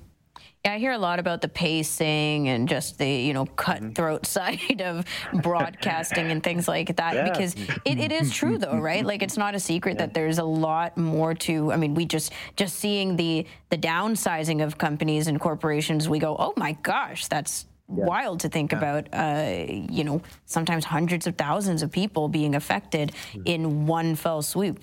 Yeah, 0.66 0.74
I 0.74 0.80
hear 0.80 0.92
a 0.92 0.98
lot 0.98 1.20
about 1.20 1.42
the 1.42 1.48
pacing 1.48 2.50
and 2.50 2.68
just 2.68 2.98
the 2.98 3.10
you 3.10 3.34
know 3.34 3.46
cutthroat 3.46 4.26
side 4.38 4.82
of 4.82 5.06
broadcasting 5.42 6.32
and 6.32 6.44
things 6.44 6.68
like 6.68 6.96
that 6.98 7.14
Yeah. 7.16 7.30
because 7.30 7.54
it, 7.86 8.00
it 8.00 8.12
is 8.12 8.32
true 8.34 8.58
though, 8.58 8.78
right? 8.78 9.06
Like 9.06 9.22
it's 9.24 9.38
not 9.38 9.56
a 9.56 9.60
secret 9.60 9.98
that 10.00 10.14
there's 10.14 10.40
a 10.40 10.44
lot 10.44 10.98
more 10.98 11.34
to. 11.36 11.72
I 11.72 11.78
mean, 11.78 11.94
we 11.94 12.06
just 12.06 12.34
just 12.56 12.76
seeing 12.78 13.16
the 13.16 13.46
the 13.70 13.78
downsizing 13.78 14.64
of 14.64 14.78
companies 14.78 15.28
and 15.28 15.40
corporations, 15.40 16.10
we 16.10 16.20
go, 16.20 16.36
oh 16.38 16.54
my 16.58 16.74
gosh, 16.84 17.28
that's 17.28 17.66
wild 17.88 18.42
to 18.42 18.50
think 18.50 18.74
about. 18.74 19.08
Uh, 19.14 19.64
you 19.68 20.04
know, 20.04 20.22
sometimes 20.46 20.84
hundreds 20.86 21.28
of 21.28 21.36
thousands 21.38 21.82
of 21.82 21.92
people 21.92 22.28
being 22.28 22.56
affected 22.56 23.14
in 23.46 23.86
one 23.88 24.16
fell 24.16 24.42
swoop. 24.42 24.80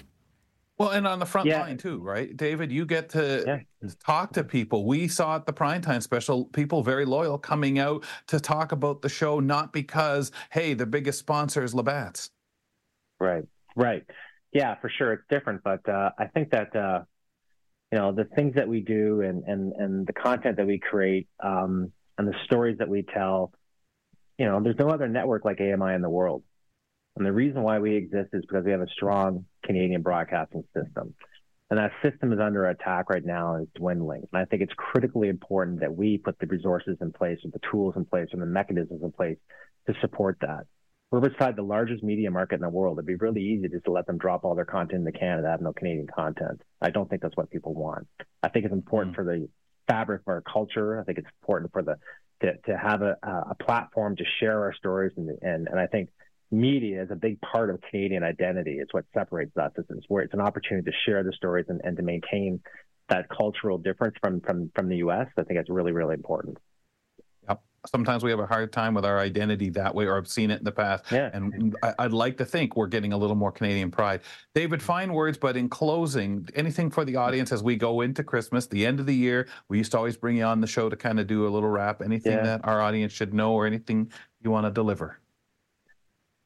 Well, 0.77 0.91
and 0.91 1.07
on 1.07 1.21
the 1.21 1.27
front 1.27 1.47
Yeah. 1.49 1.61
line 1.61 1.77
too, 1.77 2.01
right, 2.01 2.37
David? 2.37 2.73
You 2.73 2.85
get 2.85 3.09
to 3.11 3.45
Yeah. 3.47 3.91
talk 4.01 4.33
to 4.33 4.43
people. 4.43 4.85
We 4.87 5.07
saw 5.07 5.37
at 5.37 5.47
the 5.47 5.53
primetime 5.53 6.03
special 6.03 6.47
people 6.47 6.83
very 6.83 7.05
loyal 7.05 7.39
coming 7.39 7.79
out 7.79 8.05
to 8.27 8.41
talk 8.41 8.73
about 8.73 9.01
the 9.03 9.09
show, 9.09 9.39
not 9.39 9.73
because 9.73 10.33
hey, 10.51 10.75
the 10.75 10.87
biggest 10.87 11.21
sponsor 11.21 11.63
is 11.63 11.75
Labatt's. 11.75 12.31
Right, 13.21 13.45
right. 13.77 14.05
Yeah, 14.53 14.75
for 14.81 14.89
sure. 14.89 15.13
It's 15.13 15.25
different, 15.29 15.63
but 15.63 15.89
uh, 15.89 16.11
I 16.19 16.27
think 16.27 16.51
that 16.51 16.75
uh, 16.75 17.05
you 17.93 17.99
know 17.99 18.11
the 18.13 18.25
things 18.25 18.55
that 18.57 18.67
we 18.67 18.81
do 18.81 19.21
and 19.21 19.45
and 19.45 19.73
and 19.75 20.07
the 20.07 20.13
content 20.13 20.57
that 20.57 20.67
we 20.67 20.79
create. 20.79 21.29
Um, 21.41 21.93
and 22.17 22.29
the 22.29 22.35
stories 22.45 22.79
that 22.79 22.89
we 22.89 23.03
tell. 23.03 23.53
You 24.39 24.47
know, 24.47 24.63
there's 24.63 24.79
no 24.79 24.89
other 24.89 25.09
network 25.09 25.45
like 25.45 25.61
AMI 25.61 25.95
in 25.95 26.01
the 26.01 26.09
world. 26.09 26.45
And 27.17 27.25
the 27.25 27.33
reason 27.33 27.63
why 27.63 27.79
we 27.79 27.97
exist 27.97 28.31
is 28.33 28.43
because 28.43 28.65
we 28.65 28.73
have 28.73 28.81
a 28.81 28.89
strong 28.89 29.45
Canadian 29.65 30.03
broadcasting 30.03 30.65
system. 30.75 31.15
And 31.71 31.79
that 31.79 31.93
system 32.03 32.33
is 32.33 32.41
under 32.41 32.67
attack 32.67 33.09
right 33.09 33.25
now 33.25 33.55
and 33.55 33.67
it's 33.67 33.73
dwindling. 33.75 34.27
And 34.33 34.43
I 34.43 34.45
think 34.45 34.63
it's 34.63 34.73
critically 34.77 35.29
important 35.29 35.81
that 35.81 35.95
we 35.95 36.19
put 36.19 36.39
the 36.39 36.47
resources 36.47 36.99
in 37.01 37.13
place 37.13 37.39
and 37.43 37.53
the 37.53 37.61
tools 37.71 37.95
in 37.97 38.05
place 38.05 38.29
and 38.33 38.43
the 38.43 38.47
mechanisms 38.47 39.03
in 39.03 39.13
place 39.13 39.39
to 39.87 39.95
support 40.01 40.39
that. 40.41 40.67
We're 41.11 41.21
beside 41.21 41.57
the 41.57 41.63
largest 41.63 42.03
media 42.03 42.31
market 42.31 42.57
in 42.57 42.61
the 42.61 42.69
world. 42.69 42.99
It'd 42.99 43.07
be 43.07 43.15
really 43.15 43.43
easy 43.43 43.69
just 43.69 43.85
to 43.85 43.93
let 43.93 44.07
them 44.07 44.19
drop 44.19 44.45
all 44.45 44.55
their 44.55 44.65
content 44.65 45.07
into 45.07 45.19
Canada, 45.19 45.49
have 45.49 45.61
no 45.61 45.73
Canadian 45.73 46.09
content. 46.09 46.61
I 46.83 46.91
don't 46.91 47.09
think 47.09 47.23
that's 47.23 47.37
what 47.37 47.51
people 47.51 47.75
want. 47.75 48.09
I 48.43 48.49
think 48.49 48.65
it's 48.65 48.75
important 48.75 49.13
mm. 49.13 49.17
for 49.17 49.25
the 49.25 49.49
fabric 49.87 50.23
of 50.23 50.29
our 50.29 50.43
culture. 50.43 51.01
I 51.01 51.05
think 51.05 51.19
it's 51.19 51.29
important 51.41 51.73
for 51.73 51.83
the 51.83 51.97
to, 52.43 52.57
to 52.67 52.77
have 52.77 53.03
a, 53.03 53.17
a 53.23 53.55
platform 53.55 54.17
to 54.17 54.25
share 54.41 54.61
our 54.65 54.75
stories 54.75 55.13
and, 55.17 55.31
and 55.41 55.69
and 55.69 55.79
I 55.79 55.87
think 55.87 56.11
media 56.55 57.03
is 57.03 57.11
a 57.11 57.17
big 57.17 57.41
part 57.41 57.71
of 57.71 57.81
Canadian 57.91 58.23
identity. 58.23 58.79
It's 58.81 58.93
what 58.95 59.05
separates 59.13 59.57
us. 59.57 59.73
It's, 59.77 59.89
it's 59.91 60.07
where 60.09 60.23
it's 60.23 60.35
an 60.35 60.41
opportunity 60.41 60.91
to 60.91 60.97
share 61.07 61.23
the 61.23 61.33
stories 61.33 61.67
and, 61.69 61.81
and 61.85 61.97
to 61.97 62.03
maintain 62.03 62.61
that 63.09 63.29
cultural 63.29 63.79
difference 63.79 64.17
from 64.21 64.41
from 64.41 64.71
from 64.75 64.89
the 64.89 64.97
U.S. 64.97 65.27
I 65.37 65.43
think 65.43 65.59
it's 65.61 65.71
really 65.71 65.93
really 65.93 66.15
important. 66.15 66.59
Yep. 67.49 67.63
Sometimes 67.87 68.25
we 68.25 68.31
have 68.31 68.41
a 68.41 68.47
hard 68.47 68.73
time 68.73 68.95
with 68.95 69.05
our 69.05 69.19
identity 69.19 69.69
that 69.71 69.95
way, 69.95 70.07
or 70.07 70.17
I've 70.17 70.27
seen 70.27 70.51
it 70.51 70.59
in 70.59 70.65
the 70.65 70.73
past. 70.73 71.05
Yeah. 71.13 71.29
And 71.35 71.77
I, 71.83 72.05
would 72.05 72.15
like 72.15 72.39
to 72.39 72.45
think 72.47 72.77
we're 72.77 72.87
getting 72.87 73.13
a 73.13 73.17
little 73.19 73.37
more 73.37 73.53
Canadian 73.53 73.91
pride. 73.91 74.23
David, 74.55 74.83
fine 74.83 75.13
words, 75.13 75.37
but 75.37 75.55
in 75.55 75.69
closing, 75.69 76.49
anything 76.55 76.91
for 76.91 77.05
the 77.05 77.17
audience 77.17 77.53
as 77.53 77.63
we 77.63 77.77
go 77.77 78.01
into 78.01 78.25
Christmas, 78.25 78.67
the 78.67 78.87
end 78.87 79.01
of 79.01 79.07
the 79.07 79.15
year? 79.15 79.49
We 79.69 79.77
used 79.77 79.93
to 79.93 79.99
always 79.99 80.17
bring 80.17 80.39
you 80.39 80.45
on 80.45 80.63
the 80.63 80.67
show 80.67 80.89
to 80.89 80.97
kind 80.97 81.21
of 81.21 81.27
do 81.27 81.47
a 81.47 81.51
little 81.51 81.69
wrap. 81.69 82.01
Anything 82.01 82.33
yeah. 82.33 82.43
that 82.45 82.61
our 82.65 82.81
audience 82.81 83.13
should 83.13 83.35
know, 83.35 83.53
or 83.53 83.67
anything 83.67 84.11
you 84.43 84.51
want 84.51 84.65
to 84.65 84.71
deliver? 84.71 85.19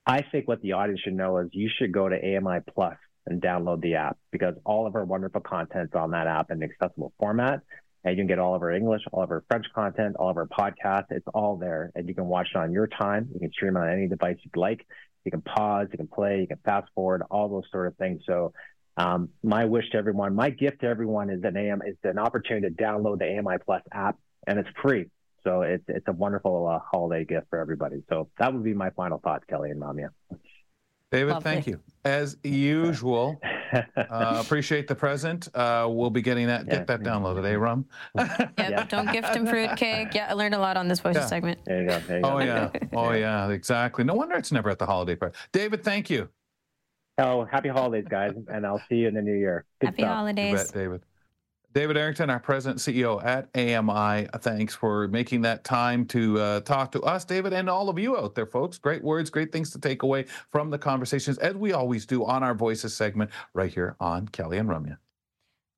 I 0.09 0.23
think 0.33 0.49
what 0.49 0.63
the 0.63 0.73
audience 0.73 1.03
should 1.03 1.13
know 1.13 1.37
is 1.37 1.51
you 1.53 1.69
should 1.79 1.93
go 1.93 2.09
to 2.09 2.17
AMI 2.17 2.61
Plus 2.75 2.97
and 3.27 3.43
download 3.43 3.83
the 3.83 3.97
app 3.97 4.17
because 4.33 4.55
all 4.65 4.87
of 4.87 4.95
our 4.95 5.05
wonderful 5.05 5.43
content's 5.43 5.95
on 5.95 6.13
that 6.13 6.27
app 6.27 6.51
in 6.51 6.63
accessible 6.63 7.13
format. 7.19 7.61
And 8.05 8.17
you 8.17 8.23
can 8.23 8.27
get 8.27 8.39
all 8.39 8.55
of 8.55 8.63
our 8.63 8.73
English, 8.73 9.03
all 9.13 9.23
of 9.23 9.31
our 9.31 9.45
French 9.49 9.67
content, 9.75 10.17
all 10.17 10.31
of 10.31 10.39
our 10.39 10.47
podcasts. 10.47 11.09
It's 11.11 11.27
all 11.35 11.59
there. 11.59 11.93
And 11.95 12.09
you 12.09 12.15
can 12.15 12.25
watch 12.25 12.49
it 12.55 12.59
on 12.59 12.73
your 12.73 12.87
time. 12.87 13.29
You 13.35 13.41
can 13.41 13.53
stream 13.53 13.77
on 13.77 13.91
any 13.91 14.09
device 14.09 14.37
you'd 14.43 14.57
like. 14.57 14.87
You 15.27 15.31
can 15.31 15.43
pause, 15.43 15.89
you 15.93 15.99
can 15.99 16.07
play, 16.07 16.41
you 16.41 16.47
can 16.47 16.59
fast 16.65 16.89
forward, 16.95 17.23
all 17.31 17.51
those 17.51 17.65
sort 17.71 17.89
of 17.89 17.97
things. 17.97 18.23
So 18.27 18.55
um, 18.97 19.29
my 19.43 19.67
wish 19.67 19.91
to 19.91 19.99
everyone, 19.99 20.35
my 20.35 20.49
gift 20.49 20.81
to 20.81 20.87
everyone 20.87 21.29
is 21.29 21.45
an 21.45 21.55
AM 21.55 21.83
is 21.87 21.97
an 22.05 22.19
opportunity 22.19 22.75
to 22.75 22.83
download 22.83 23.19
the 23.19 23.39
AMI 23.39 23.59
Plus 23.63 23.83
app 23.93 24.17
and 24.47 24.59
it's 24.59 24.71
free. 24.81 25.11
So 25.45 25.63
it's 25.63 25.85
it's 25.89 26.09
a 26.09 26.13
wonderful 26.13 26.67
uh, 26.67 26.79
holiday 26.79 27.25
gift 27.25 27.49
for 27.51 27.59
everybody. 27.59 28.03
So 28.09 28.29
that 28.39 28.53
would 28.53 28.65
be 28.65 28.75
my 28.75 28.91
final 28.91 29.19
thoughts, 29.19 29.45
Kelly 29.49 29.71
and 29.71 29.81
Ramya. 29.81 30.09
David, 31.11 31.33
Lovely. 31.33 31.43
thank 31.43 31.67
you. 31.67 31.81
As 32.05 32.37
usual, 32.43 33.41
uh, 33.73 34.43
appreciate 34.45 34.87
the 34.87 34.95
present. 34.95 35.49
Uh, 35.55 35.87
we'll 35.91 36.11
be 36.11 36.21
getting 36.21 36.47
that. 36.49 36.69
Get 36.69 36.87
that 36.87 37.01
downloaded, 37.01 37.47
eh, 37.47 37.55
Rum? 37.55 37.87
yep, 38.15 38.53
yeah. 38.59 38.85
Don't 38.85 39.11
gift 39.11 39.35
him 39.35 39.47
fruitcake. 39.47 40.15
Yeah, 40.15 40.29
I 40.29 40.35
learned 40.35 40.55
a 40.55 40.59
lot 40.59 40.77
on 40.77 40.87
this 40.87 41.01
voices 41.01 41.23
yeah. 41.23 41.27
segment. 41.27 41.61
There 41.65 41.83
you 41.83 41.89
go. 41.89 42.01
There 42.01 42.19
you 42.19 42.25
oh 42.25 42.39
go. 42.39 42.45
yeah. 42.45 42.71
Oh 42.93 43.13
yeah. 43.13 43.49
Exactly. 43.49 44.05
No 44.05 44.15
wonder 44.15 44.37
it's 44.37 44.53
never 44.53 44.69
at 44.69 44.79
the 44.79 44.87
holiday 44.87 45.17
party. 45.17 45.37
David, 45.53 45.83
thank 45.83 46.11
you. 46.11 46.29
Oh, 47.17 47.45
happy 47.45 47.69
holidays, 47.69 48.07
guys, 48.09 48.33
and 48.53 48.65
I'll 48.65 48.83
see 48.89 48.97
you 48.97 49.09
in 49.09 49.15
the 49.15 49.23
new 49.23 49.35
year. 49.35 49.65
Good 49.81 49.89
happy 49.89 50.03
stuff. 50.03 50.15
holidays, 50.15 50.65
bet, 50.65 50.73
David. 50.73 51.03
David 51.75 51.97
Errington, 51.97 52.31
our 52.31 52.41
president 52.41 52.81
CEO 52.81 53.23
at 53.23 53.49
AMI, 53.55 54.27
thanks 54.39 54.75
for 54.75 55.07
making 55.09 55.43
that 55.43 55.65
time 55.65 56.07
to 56.07 56.39
uh, 56.39 56.61
talk 56.61 56.91
to 56.93 57.03
us, 57.03 57.25
David, 57.25 57.53
and 57.53 57.69
all 57.69 57.89
of 57.91 57.99
you 57.99 58.17
out 58.17 58.35
there, 58.35 58.47
folks. 58.47 58.79
Great 58.79 59.05
words, 59.05 59.29
great 59.29 59.53
things 59.53 59.71
to 59.73 59.79
take 59.79 60.03
away 60.03 60.25
from 60.51 60.71
the 60.71 60.79
conversations, 60.79 61.37
as 61.39 61.55
we 61.55 61.73
always 61.73 62.07
do 62.07 62.25
on 62.25 62.43
our 62.43 62.55
Voices 62.55 62.95
segment 62.95 63.31
right 63.53 63.73
here 63.73 63.97
on 64.01 64.27
Kelly 64.29 64.57
and 64.57 64.69
Ramya. 64.69 64.97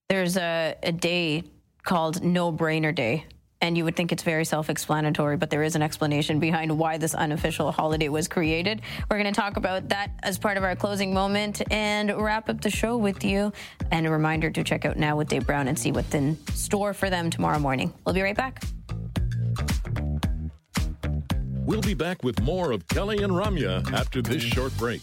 There's 0.08 0.36
a, 0.36 0.76
a 0.82 0.92
day 0.92 1.42
called 1.82 2.22
No 2.22 2.52
Brainer 2.52 2.94
Day 2.94 3.26
and 3.60 3.76
you 3.76 3.84
would 3.84 3.96
think 3.96 4.12
it's 4.12 4.22
very 4.22 4.44
self 4.44 4.70
explanatory, 4.70 5.36
but 5.36 5.50
there 5.50 5.62
is 5.62 5.76
an 5.76 5.82
explanation 5.82 6.38
behind 6.38 6.76
why 6.78 6.98
this 6.98 7.14
unofficial 7.14 7.72
holiday 7.72 8.08
was 8.08 8.28
created. 8.28 8.80
We're 9.10 9.18
going 9.18 9.32
to 9.32 9.38
talk 9.38 9.56
about 9.56 9.88
that 9.90 10.10
as 10.22 10.38
part 10.38 10.56
of 10.56 10.64
our 10.64 10.74
closing 10.76 11.12
moment 11.12 11.62
and 11.70 12.10
wrap 12.20 12.48
up 12.48 12.60
the 12.60 12.70
show 12.70 12.96
with 12.96 13.24
you. 13.24 13.52
And 13.90 14.06
a 14.06 14.10
reminder 14.10 14.50
to 14.50 14.64
check 14.64 14.84
out 14.84 14.96
Now 14.96 15.16
with 15.16 15.28
Dave 15.28 15.46
Brown 15.46 15.68
and 15.68 15.78
see 15.78 15.92
what's 15.92 16.14
in 16.14 16.38
store 16.54 16.94
for 16.94 17.10
them 17.10 17.30
tomorrow 17.30 17.58
morning. 17.58 17.92
We'll 18.04 18.14
be 18.14 18.22
right 18.22 18.36
back. 18.36 18.62
We'll 21.64 21.82
be 21.82 21.94
back 21.94 22.24
with 22.24 22.40
more 22.42 22.72
of 22.72 22.86
Kelly 22.88 23.22
and 23.22 23.32
Ramya 23.32 23.92
after 23.92 24.22
this 24.22 24.42
short 24.42 24.76
break. 24.76 25.02